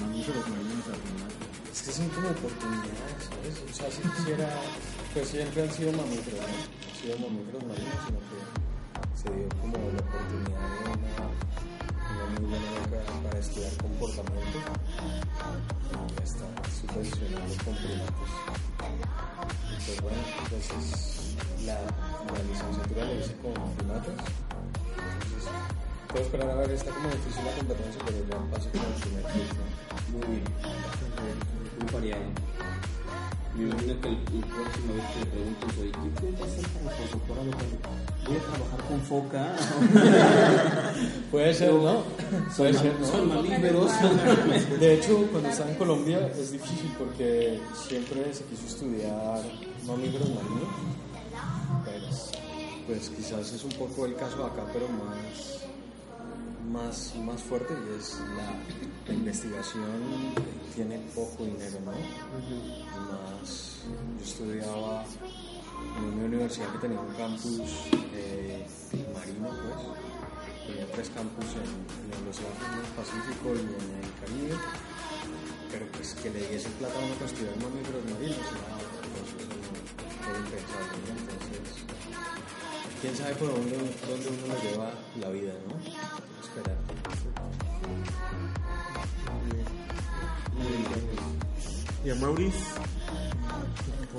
[0.00, 1.19] mamíferos marinos?
[1.72, 3.54] Es que son como oportunidades, ¿sabes?
[3.62, 4.48] O sea, si quisiera,
[5.14, 6.46] pues siempre han sido mamíferos, ¿no?
[6.46, 8.38] Han sido mamíferos marinos, sino que
[9.14, 11.30] se dio como la oportunidad de una,
[12.10, 14.58] una muy buena beca para estudiar comportamiento
[15.40, 18.32] y ya está subvencionando con primates.
[19.70, 20.82] Entonces, bueno, entonces
[21.64, 24.18] la, la licenciatura la hice con primates.
[24.18, 25.54] Entonces,
[26.08, 29.24] puedo esperar a ver, está como difícil la competencia, pero ya pasé como el primer
[29.32, 29.62] filtro.
[30.10, 31.59] Muy bien.
[31.80, 32.22] Muy variado.
[33.56, 36.96] Me imagino que el, el próximo vez que le pregunto soy, ¿qué puedes hacer para
[36.96, 37.50] postdoctorado?
[38.26, 39.56] Voy a trabajar con foca.
[41.30, 42.02] Puede ser, ¿no?
[42.56, 43.34] Puede ser, Son ¿no?
[43.34, 43.90] mamíferos.
[44.78, 49.42] De hecho, cuando estaba en Colombia es difícil porque siempre se quiso estudiar
[49.86, 50.68] mamíferos marinos.
[51.84, 52.30] Pues,
[52.86, 55.64] pues quizás es un poco el caso acá, pero más,
[56.70, 58.52] más, más fuerte y es la,
[59.06, 60.34] la investigación
[60.74, 61.92] tiene poco dinero, ¿no?
[61.92, 63.82] Más,
[64.18, 65.04] yo estudiaba
[65.98, 67.60] en una universidad que tenía un campus
[68.14, 68.66] eh,
[69.14, 70.10] marino, pues.
[70.66, 72.56] Tenía tres campus en, en el Océano
[72.94, 74.56] Pacífico y en el Caribe.
[75.72, 78.38] Pero pues que le diese plata a uno para estudiar mamíferos marinos,
[80.28, 81.12] era impensable, ¿no?
[81.20, 81.66] Entonces,
[83.00, 85.78] quién sabe por dónde, dónde uno lo lleva la vida, ¿no?
[86.42, 86.89] Esperar.
[92.02, 92.58] Y a Maurice,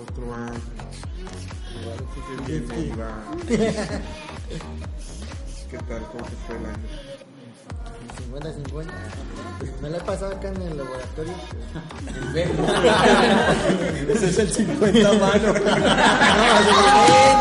[0.08, 0.62] otro año.
[2.46, 2.92] Que viene.
[5.70, 6.02] ¿Qué tal?
[6.12, 6.88] ¿Cómo te fue el año?
[8.32, 8.86] 50-50.
[9.82, 11.34] Me la he pasado acá en el laboratorio.
[14.10, 15.54] Ese es el 50 mano.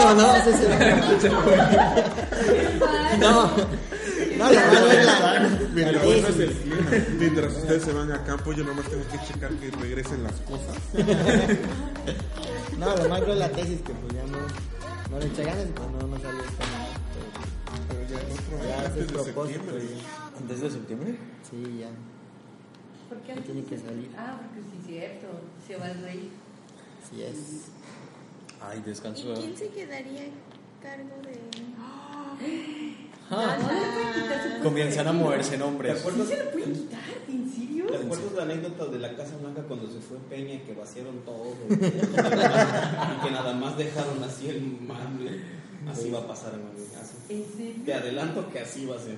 [0.00, 0.70] No, no, ese es el.
[3.20, 3.50] No,
[4.38, 5.29] no, la mano es la.
[7.18, 10.76] Mientras, ustedes se van a campo, yo nomás tengo que checar que regresen las cosas.
[12.78, 14.38] No, lo malo es la tesis que pues ya no,
[15.10, 16.88] no le eché ganas pues no, no salió esta nada.
[17.88, 19.44] Pero ya otro Ya antes de propósito.
[19.64, 19.88] septiembre.
[20.38, 21.18] ¿Antes de septiembre?
[21.50, 21.88] Sí, ya.
[23.08, 24.08] ¿Por qué que tiene que salir.
[24.16, 25.26] Ah, porque sí es cierto,
[25.66, 26.30] se va el rey.
[27.04, 27.36] Así es.
[28.62, 29.34] Ay, ¿Y descanso.
[29.34, 32.99] quién se quedaría a cargo de.?
[33.30, 36.00] Ah, no le pueden quitar su Comienzan a moverse ¿Te nombres.
[36.00, 36.28] acuerdas?
[36.28, 37.00] ¿Sí se lo pueden quitar?
[37.28, 37.86] ¿En serio?
[37.86, 41.20] ¿Te acuerdas la anécdota de la Casa Blanca cuando se fue Peña y que vaciaron
[41.24, 41.54] todo?
[41.70, 41.76] y
[43.24, 45.60] que nada más dejaron así el mame.
[45.90, 46.70] Así va a pasar, hermano.
[47.28, 47.82] ¿En serio?
[47.84, 49.16] Te adelanto que así va a ser.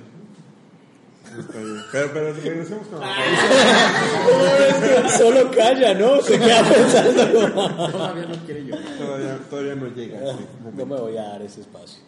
[1.39, 1.81] Está bien.
[1.91, 3.01] Pero, pero regresemos con
[5.19, 6.21] Solo calla, ¿no?
[6.21, 7.51] Se queda pensando.
[7.91, 8.85] Todavía no quiere llorar.
[8.99, 10.21] todavía, todavía no llega.
[10.77, 12.03] No me voy a dar ese espacio.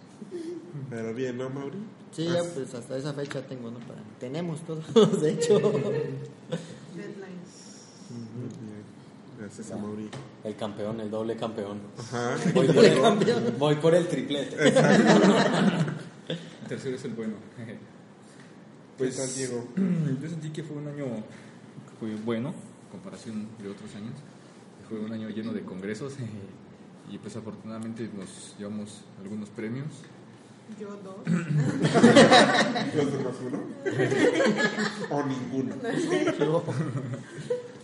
[0.90, 1.78] Pero bien, ¿no, Mauri?
[2.12, 3.78] Sí, ya pues hasta esa fecha tengo, ¿no?
[3.80, 4.00] Para...
[4.18, 4.84] Tenemos todos,
[5.20, 5.58] de hecho.
[5.58, 5.90] Deadlines.
[8.10, 8.84] Muy bien.
[9.38, 10.08] Gracias a Mauri.
[10.44, 11.80] El campeón, el doble campeón.
[11.98, 12.36] Ajá.
[12.54, 13.00] Voy por el,
[13.58, 14.68] voy por el triplete.
[14.68, 14.74] El
[16.68, 17.34] tercero es el bueno.
[18.96, 19.66] Pues, tal, Diego?
[20.22, 24.14] yo sentí que fue un año que fue bueno, en comparación de otros años.
[24.88, 26.14] Fue un año lleno de congresos
[27.10, 29.88] y pues afortunadamente nos llevamos algunos premios.
[30.80, 31.26] Yo dos.
[32.94, 33.60] ¿Los demás uno?
[35.10, 35.74] ¿O ninguno?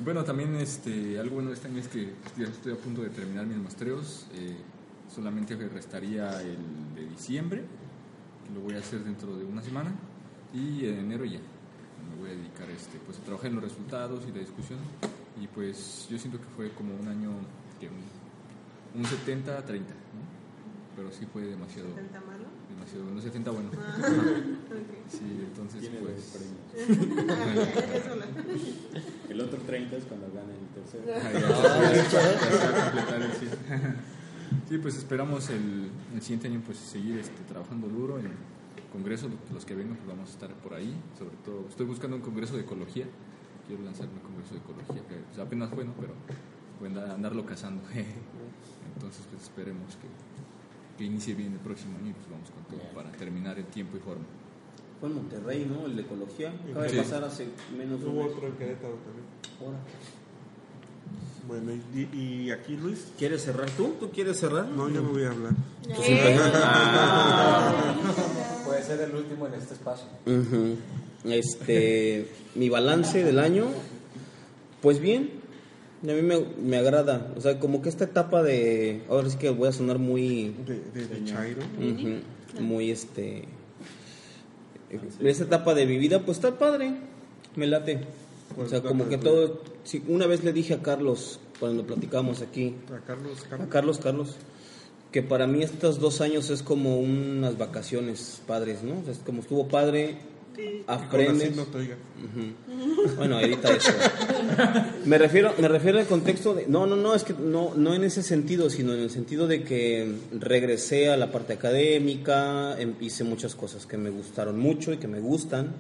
[0.03, 3.11] Bueno, también este, algo bueno de este año es que ya estoy a punto de
[3.11, 4.26] terminar mis mastreos.
[4.33, 4.57] eh,
[5.14, 6.57] solamente me restaría el
[6.95, 7.64] de diciembre,
[8.47, 9.93] que lo voy a hacer dentro de una semana,
[10.55, 11.39] y en enero ya.
[11.39, 14.78] Me voy a dedicar este, pues, a trabajar en los resultados y la discusión.
[15.39, 17.33] Y pues yo siento que fue como un año,
[17.78, 20.41] que un, un 70 a 30, ¿no?
[20.97, 22.39] pero sí fue demasiado, ¿Tanta malo?
[22.81, 23.70] Demasiado, no 70 bueno.
[25.11, 26.39] Sí, entonces pues...
[29.28, 31.05] El otro 30 es cuando gana el tercero.
[31.16, 31.41] Ah, ya,
[33.78, 33.97] ya.
[34.68, 38.31] Sí, pues esperamos el, el siguiente año pues seguir este, trabajando duro en
[38.93, 42.22] congresos, los que vengan pues vamos a estar por ahí, sobre todo estoy buscando un
[42.22, 43.07] congreso de ecología,
[43.68, 46.12] quiero lanzarme un congreso de ecología, que pues, apenas bueno, pero
[46.81, 47.83] voy a andar- andarlo cazando.
[47.95, 50.09] Entonces pues esperemos que,
[51.01, 53.97] que inicie bien el próximo año y pues vamos con todo para terminar en tiempo
[53.97, 54.25] y forma.
[55.01, 55.87] Fue en Monterrey, ¿no?
[55.87, 56.53] El de ecología.
[56.69, 56.97] Acaba de Sí.
[56.99, 58.33] pasar hace menos de un Hubo mes.
[58.35, 59.25] otro en Querétaro también.
[59.65, 59.79] Ahora.
[61.49, 62.01] Bueno, y,
[62.47, 63.07] y aquí Luis?
[63.19, 63.95] ¿Quieres cerrar tú?
[63.99, 64.67] ¿Tú quieres cerrar?
[64.69, 65.53] No, yo no voy a hablar.
[68.67, 70.07] Puede ser el último en este espacio.
[71.25, 73.69] Este, mi balance del año,
[74.83, 75.31] pues bien,
[76.03, 77.33] a mí me, me agrada.
[77.37, 80.81] O sea, como que esta etapa de, ahora sí que voy a sonar muy, De,
[80.95, 81.63] de, de Chairo.
[82.59, 83.45] muy este,
[85.21, 86.95] esta etapa de mi vida, pues está padre,
[87.57, 88.01] me late.
[88.59, 92.75] O sea, como que todo, sí, una vez le dije a Carlos, cuando platicamos aquí,
[92.93, 93.69] A Carlos a Carlos.
[93.71, 94.37] Carlos, Carlos,
[95.13, 98.99] que para mí estos dos años es como unas vacaciones padres, ¿no?
[99.01, 100.17] O sea, es como estuvo padre,
[100.87, 101.57] aprendes.
[101.57, 101.97] No te oiga.
[103.17, 103.93] Bueno, edita eso.
[105.05, 108.05] Me refiero, me refiero al contexto de, no, no, no, es que no, no en
[108.05, 113.25] ese sentido, sino en el sentido de que regresé a la parte académica, em- hice
[113.25, 115.75] muchas cosas que me gustaron mucho y que me gustan.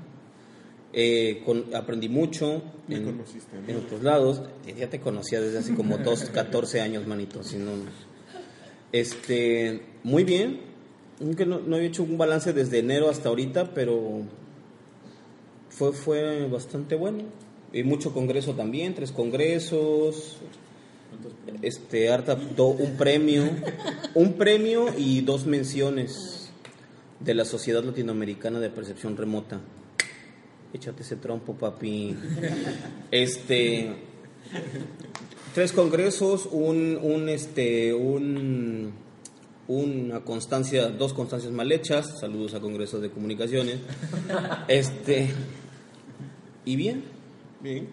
[0.92, 3.68] Eh, con- aprendí mucho Me en, conociste, ¿no?
[3.68, 4.42] en otros lados.
[4.76, 7.44] Ya te conocía desde hace como dos, 14 años, manito.
[7.44, 7.70] Si no,
[8.92, 10.60] este, muy bien.
[11.20, 14.22] Aunque no, no había hecho un balance desde enero hasta ahorita, pero
[15.80, 17.24] fue, fue bastante bueno.
[17.72, 20.36] Y mucho congreso también, tres congresos,
[21.62, 23.44] este, harta, un premio,
[24.14, 26.50] un premio y dos menciones
[27.20, 29.60] de la Sociedad Latinoamericana de Percepción Remota.
[30.74, 32.14] Échate ese trompo, papi.
[33.10, 33.90] Este,
[35.54, 38.92] tres congresos, un, un este, un,
[39.68, 42.18] una constancia, dos constancias mal hechas.
[42.20, 43.78] Saludos a Congreso de Comunicaciones.
[44.68, 45.30] Este,
[46.70, 47.02] y bien,
[47.60, 47.88] Bien.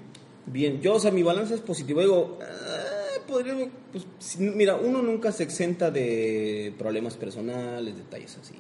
[0.46, 0.82] bien.
[0.82, 2.00] Yo, o sea, mi balance es positivo.
[2.00, 3.56] Digo, ah, podría,
[3.92, 8.54] pues, mira, uno nunca se exenta de problemas personales, detalles así.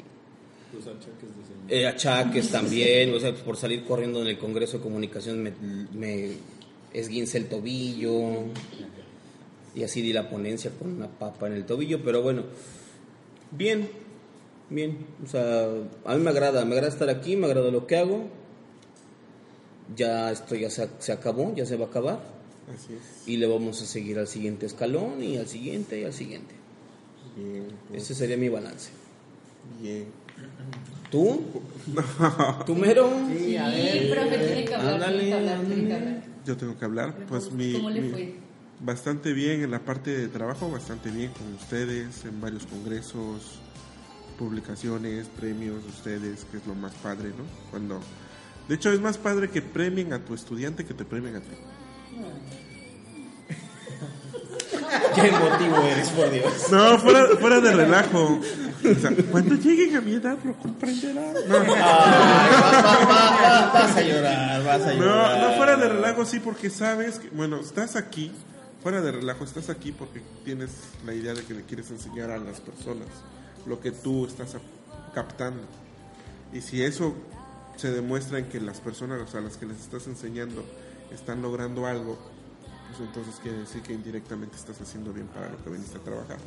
[0.71, 1.79] Tus achaques de.
[1.79, 5.53] Eh, achaques también, o sea, pues, por salir corriendo en el Congreso de Comunicación me,
[5.93, 6.31] me
[6.93, 8.45] esguince el tobillo
[9.75, 12.41] y así di la ponencia con una papa en el tobillo, pero bueno,
[13.51, 13.87] bien,
[14.71, 15.67] bien, o sea,
[16.05, 18.25] a mí me agrada, me agrada estar aquí, me agrada lo que hago,
[19.95, 22.19] ya esto ya se, se acabó, ya se va a acabar
[22.73, 23.27] Así es.
[23.27, 26.55] y le vamos a seguir al siguiente escalón y al siguiente y al siguiente.
[27.35, 27.67] Bien.
[27.93, 28.89] Ese sería mi balance.
[29.81, 30.05] Bien.
[31.11, 31.41] ¿Tú?
[32.65, 33.09] ¿Tú mero?
[33.29, 33.57] Sí,
[34.11, 35.95] profe, tiene que hablar, Ándale, tiene que hablar, tiene que ándale.
[36.15, 36.23] hablar.
[36.45, 37.15] Yo tengo que hablar.
[37.27, 38.35] Pues mi, ¿Cómo le mi- fue?
[38.81, 43.59] bastante bien en la parte de trabajo, bastante bien con ustedes en varios congresos,
[44.37, 47.43] publicaciones, premios de ustedes, que es lo más padre, ¿no?
[47.71, 47.99] Cuando
[48.67, 51.47] De hecho, es más padre que premien a tu estudiante que te premien a ti.
[55.15, 56.53] Qué emotivo eres, por Dios.
[56.71, 58.39] No, fuera, fuera de relajo.
[58.79, 61.33] O sea, cuando lleguen a mi edad lo comprenderán.
[61.47, 65.41] No, Ay, va- va- va- va- vas a llorar, vas a llorar.
[65.41, 68.31] no, no fuera de relajo, sí, porque sabes que, bueno, estás aquí,
[68.83, 70.69] fuera de relajo, estás aquí porque tienes
[71.05, 73.07] la idea de que le quieres enseñar a las personas
[73.65, 74.55] lo que tú estás
[75.13, 75.63] captando.
[76.53, 77.15] Y si eso
[77.77, 80.65] se demuestra que las personas a las que les estás enseñando
[81.11, 82.17] están logrando algo,
[82.87, 86.37] pues entonces quiere decir que indirectamente estás haciendo bien para lo que viniste a trabajar.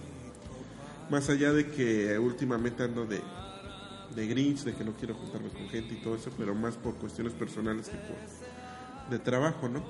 [1.08, 3.20] Más allá de que últimamente ando de,
[4.14, 6.94] de Grinch, de que no quiero juntarme con gente y todo eso, pero más por
[6.96, 8.16] cuestiones personales que por
[9.10, 9.82] de trabajo, ¿no?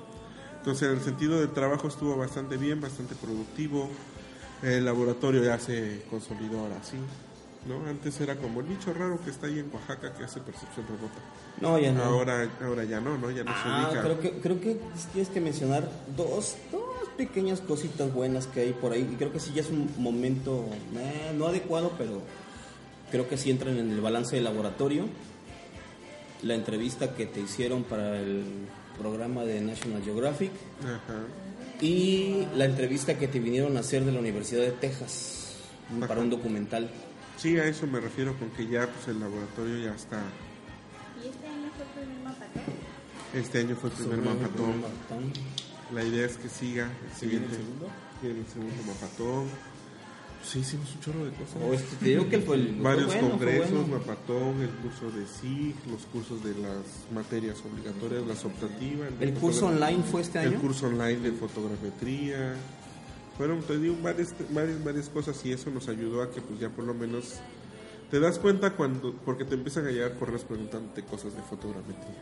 [0.57, 3.89] Entonces, en el sentido del trabajo estuvo bastante bien, bastante productivo.
[4.61, 6.97] El laboratorio ya se consolidó ahora sí,
[7.67, 7.87] ¿no?
[7.89, 11.19] Antes era como el bicho raro que está ahí en Oaxaca que hace percepción remota.
[11.59, 12.03] No, ya no.
[12.03, 13.29] Ahora, ahora ya no, ¿no?
[13.31, 14.01] Ya no Ah, se ubica.
[14.03, 14.77] creo que, creo que
[15.13, 16.81] tienes que mencionar dos, dos
[17.17, 19.07] pequeñas cositas buenas que hay por ahí.
[19.11, 20.65] Y creo que sí ya es un momento
[20.97, 22.21] eh, no adecuado, pero
[23.11, 25.05] creo que sí entran en el balance del laboratorio.
[26.41, 28.43] La entrevista que te hicieron para el
[28.97, 30.51] programa de National Geographic
[30.83, 31.19] Ajá.
[31.79, 35.55] y la entrevista que te vinieron a hacer de la Universidad de Texas
[36.07, 36.89] para un documental.
[37.37, 40.21] Sí, a eso me refiero con que ya pues el laboratorio ya está.
[41.23, 42.63] ¿Y este año fue el primer mapatón?
[43.33, 44.83] Este año fue el primer el mapatón.
[45.93, 47.57] La idea es que siga el siguiente.
[48.21, 49.47] Viene el segundo mapatón.
[50.43, 51.57] Sí, hicimos un chorro de cosas.
[51.63, 53.97] O este, te digo que fue el fue Varios bueno, congresos, bueno.
[53.99, 56.81] mapatón, el curso de SIG, los cursos de las
[57.13, 59.09] materias obligatorias, las optativas.
[59.19, 60.59] ¿El curso fotogra- online fue este El año?
[60.61, 62.55] curso online de fotogrametría.
[63.41, 66.69] Fueron, te digo, varias, varias, varias cosas y eso nos ayudó a que pues ya
[66.69, 67.39] por lo menos
[68.11, 72.21] te das cuenta cuando, porque te empiezan a llegar correos preguntándote cosas de fotogrametría.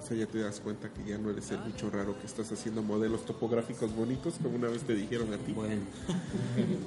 [0.00, 2.52] O sea, ya te das cuenta que ya no eres el bicho raro que estás
[2.52, 5.52] haciendo modelos topográficos bonitos como una vez te dijeron a ti.
[5.52, 5.82] Bueno,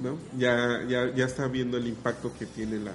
[0.02, 0.16] ¿no?
[0.38, 2.92] Ya, ya, ya está viendo el impacto que tiene la,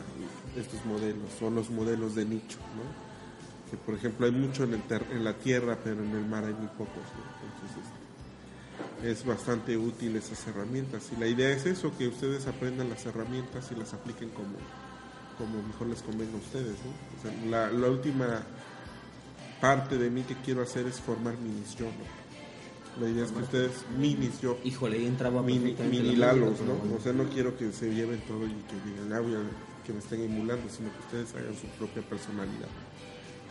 [0.57, 3.69] estos modelos, son los modelos de nicho, ¿no?
[3.69, 6.43] Que por ejemplo hay mucho en, el ter- en la tierra, pero en el mar
[6.43, 7.21] hay muy pocos, ¿no?
[7.53, 8.00] Entonces este,
[9.03, 13.69] es bastante útil esas herramientas y la idea es eso, que ustedes aprendan las herramientas
[13.71, 14.49] y las apliquen como,
[15.37, 16.91] como mejor les convenga a ustedes, ¿no?
[17.17, 18.43] O sea, la, la última
[19.59, 22.21] parte de mí que quiero hacer es formar minis yo, ¿no?
[23.05, 26.73] La idea es que ustedes minis yo híjole, ahí entraba mini, mini lalos, ¿no?
[26.75, 26.95] bueno.
[26.97, 29.93] O sea, no quiero que se lleven todo y que digan, ah, voy a- que
[29.93, 32.67] me estén emulando, sino que ustedes hagan su propia personalidad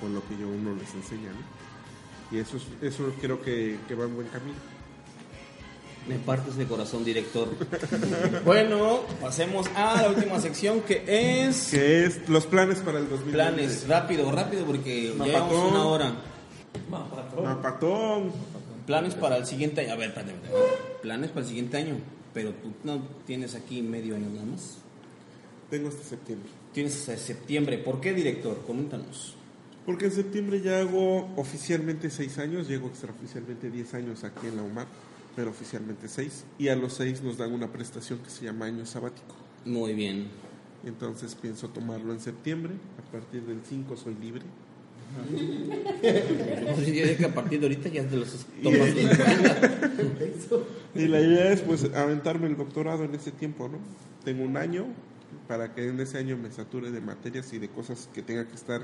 [0.01, 2.37] con lo que yo uno les enseña, ¿no?
[2.37, 4.59] Y eso, es- eso creo que, que va en buen camino.
[6.09, 7.49] Me partes de corazón, director.
[8.45, 11.05] bueno, pasemos a la última sección que
[11.47, 13.33] es Que es los planes para el 2020.
[13.33, 13.87] planes.
[13.87, 15.27] Rápido, rápido, porque Mapatón.
[15.27, 16.15] llevamos una hora.
[17.43, 18.33] Mapatón.
[18.87, 19.93] Planes para el siguiente año.
[19.93, 20.59] A ver, espérate, espérate.
[21.03, 21.97] Planes para el siguiente año.
[22.35, 24.79] Pero tú no tienes aquí medio año nada más.
[25.69, 26.49] Tengo hasta septiembre.
[26.73, 27.79] Tienes hasta septiembre.
[27.79, 28.63] ¿Por qué, director?
[28.67, 29.35] Coméntanos.
[29.87, 34.63] Porque en septiembre ya hago oficialmente seis años, llego extraoficialmente 10 años aquí en la
[34.63, 34.87] UMAR,
[35.41, 36.45] pero oficialmente seis.
[36.59, 39.35] Y a los seis nos dan una prestación que se llama año sabático.
[39.65, 40.27] Muy bien.
[40.85, 42.75] Entonces pienso tomarlo en septiembre.
[42.99, 44.43] A partir del 5 soy libre.
[46.03, 48.45] Yo diría que a partir de ahorita ya te los.
[50.95, 53.79] Y la idea es pues aventarme el doctorado en ese tiempo, ¿no?
[54.23, 54.85] Tengo un año
[55.49, 58.57] para que en ese año me sature de materias y de cosas que tenga que
[58.57, 58.83] estar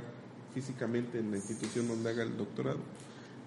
[0.54, 2.78] físicamente en la institución donde haga el doctorado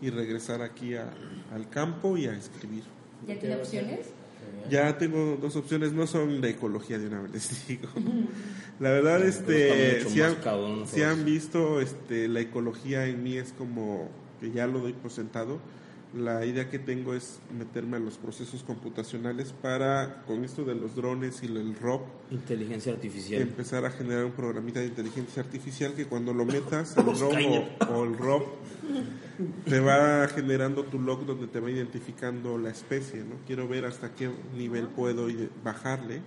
[0.02, 1.12] y regresar aquí a-
[1.54, 2.84] al campo y a escribir.
[3.28, 4.00] ¿Ya tiene opciones?
[4.70, 7.90] Ya tengo dos opciones, no son de ecología de una vez les digo.
[8.80, 13.38] La verdad, Pero este, si han, cabrón, si han visto, este, la ecología en mí
[13.38, 14.10] es como
[14.40, 15.60] que ya lo doy por sentado.
[16.14, 20.96] La idea que tengo es meterme a los procesos computacionales para, con esto de los
[20.96, 22.02] drones y el ROP,
[22.32, 23.42] Inteligencia artificial.
[23.44, 27.34] empezar a generar un programita de inteligencia artificial que cuando lo metas, el ROP
[27.82, 28.44] o, o el ROP,
[29.66, 33.36] te va generando tu log donde te va identificando la especie, ¿no?
[33.46, 35.28] Quiero ver hasta qué nivel puedo
[35.64, 36.22] bajarle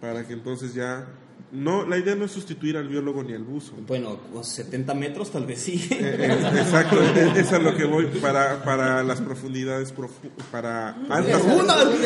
[0.00, 1.06] para que entonces ya...
[1.54, 3.72] No, la idea no es sustituir al biólogo ni al buzo.
[3.86, 5.86] Bueno, con 70 metros tal vez sí.
[5.90, 11.42] Eh, eh, Exacto, es a lo que voy para, para las profundidades, profu- para altas,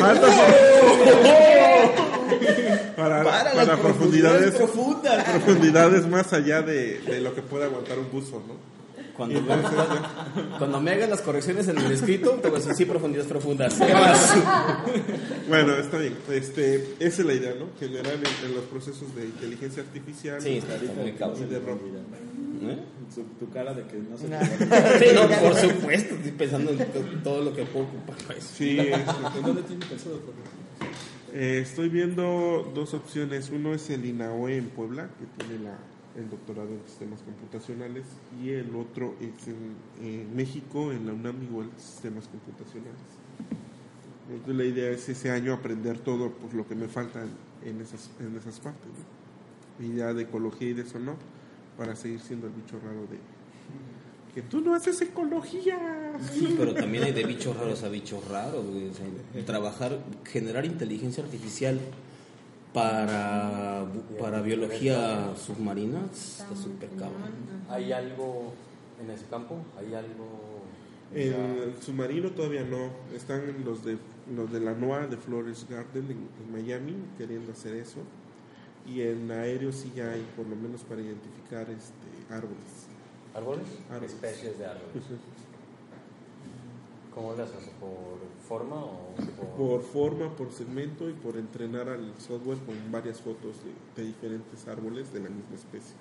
[0.01, 0.35] altas
[2.95, 5.23] para, Para para las profundidades, profundidades profundas.
[5.29, 8.78] profundidades más allá de, de lo que puede aguantar un buzo, ¿no?
[9.19, 9.41] Cuando,
[10.57, 13.73] cuando me hagas las correcciones en el escrito, te voy a decir sí, profundidades profundas.
[13.75, 14.35] ¿Qué más?
[15.49, 16.15] Bueno, está bien.
[16.31, 17.65] Este, esa es la idea, ¿no?
[17.79, 21.81] Generar en, en los procesos de inteligencia artificial Sí, está, está muy y de ROP.
[22.61, 22.77] ¿Eh?
[23.39, 24.39] tu cara de que no se Nah.
[24.99, 28.47] Sí, no, por supuesto, estoy pensando en to- todo lo que puedo ocupar para eso.
[28.55, 30.19] Sí, ¿En dónde tiene pensado?
[30.23, 30.93] Jorge?
[31.33, 33.49] eh, estoy viendo dos opciones.
[33.49, 35.77] Uno es el INAOE en Puebla, que tiene la,
[36.19, 38.05] el doctorado en sistemas computacionales,
[38.43, 42.95] y el otro es en, en México, en la UNAM, igual sistemas computacionales.
[44.29, 47.23] Entonces la idea es ese año aprender todo pues, lo que me falta
[47.65, 48.91] en esas, en esas partes.
[49.79, 49.85] ¿no?
[49.85, 51.15] Y ya de ecología y de eso no,
[51.77, 53.17] para seguir siendo el bicho raro de
[54.35, 56.13] que tú no haces ecología.
[56.31, 58.63] Sí, pero también hay de bichos raros a bichos raros.
[58.63, 61.79] O sea, trabajar, generar inteligencia artificial
[62.73, 63.85] para,
[64.19, 67.33] para biología submarina está súper cabrón.
[67.69, 68.53] ¿Hay algo
[69.01, 69.57] en ese campo?
[69.79, 70.61] ¿Hay algo
[71.13, 72.91] En el submarino todavía no.
[73.15, 73.97] Están los de
[74.35, 77.99] los de la NOAA de Flores Garden en, en Miami queriendo hacer eso.
[78.87, 82.87] Y en aéreo sí ya hay, por lo menos para identificar este, árboles.
[83.35, 83.65] árboles?
[83.91, 84.13] Árboles.
[84.13, 85.03] Especies de árboles.
[87.13, 87.71] ¿Cómo las hace?
[87.79, 89.49] ¿Por forma o por...?
[89.57, 94.67] Por forma, por segmento y por entrenar al software con varias fotos de, de diferentes
[94.67, 95.95] árboles de la misma especie.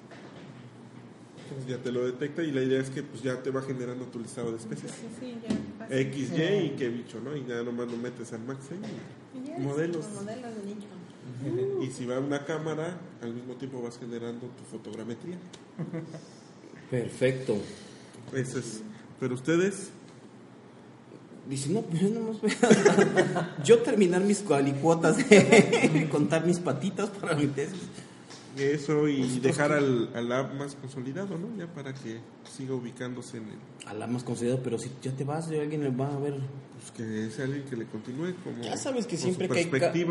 [1.44, 4.04] Entonces ya te lo detecta y la idea es que pues ya te va generando
[4.06, 4.92] tu listado de especies.
[4.92, 5.98] Sí, sí, ya pasa.
[5.98, 7.34] X, Y y qué bicho, ¿no?
[7.34, 8.78] Y ya nomás lo metes al Max ahí
[9.42, 10.06] Y ya, modelos.
[10.10, 10.86] modelos de nicho.
[11.82, 15.38] y si va una cámara, al mismo tiempo vas generando tu fotogrametría.
[16.90, 17.56] Perfecto.
[18.34, 18.82] Eso es.
[19.18, 19.90] Pero ustedes,
[21.48, 25.16] Dice, no, pues yo nomás voy a- Yo terminar mis cualicuotas,
[26.10, 27.80] contar mis patitas para mi tesis.
[28.56, 31.48] eso y Nosotros dejar qué- al, al app más consolidado, ¿no?
[31.56, 32.18] Ya para que
[32.56, 33.88] siga ubicándose en el.
[33.88, 36.34] A la más considerado, pero si ya te vas, ya alguien le va a ver.
[36.34, 38.62] Pues que sea alguien que le continúe como.
[38.62, 39.70] Ya sabes que siempre que hay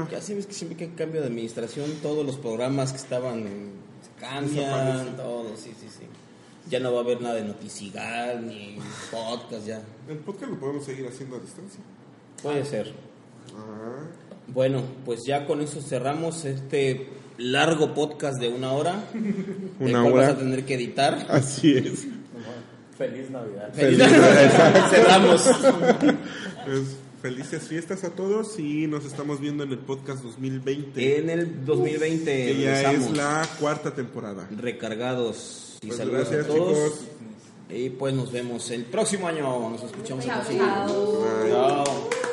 [0.10, 4.20] ya sabes que siempre que hay cambio de administración, todos los programas que estaban se
[4.20, 5.16] cambian, Desaparecen.
[5.18, 6.06] todo, sí, sí, sí.
[6.70, 8.78] Ya no va a haber nada de noticigal ni
[9.11, 9.82] podcast ya.
[10.09, 11.80] El podcast lo podemos seguir haciendo a distancia.
[12.43, 12.93] Puede ser.
[13.55, 14.03] Ah,
[14.47, 17.07] Bueno, pues ya con eso cerramos este
[17.38, 19.03] largo podcast de una hora.
[19.80, 20.28] Una hora.
[20.28, 21.26] vas a tener que editar.
[21.30, 22.05] así es.
[22.97, 23.72] Feliz Navidad.
[24.89, 25.43] Cerramos.
[26.65, 31.20] Pues, felices fiestas a todos y nos estamos viendo en el podcast 2020.
[31.20, 34.47] En el 2020 que ya es la cuarta temporada.
[34.55, 35.66] recargados.
[35.82, 36.74] Y Pues saludos gracias, a todos.
[36.94, 37.00] chicos.
[37.70, 39.70] Y pues nos vemos el próximo año.
[39.70, 40.88] Nos escuchamos el próximo año.
[40.88, 41.44] chao.
[41.44, 41.52] Bye.
[41.52, 42.27] Chao.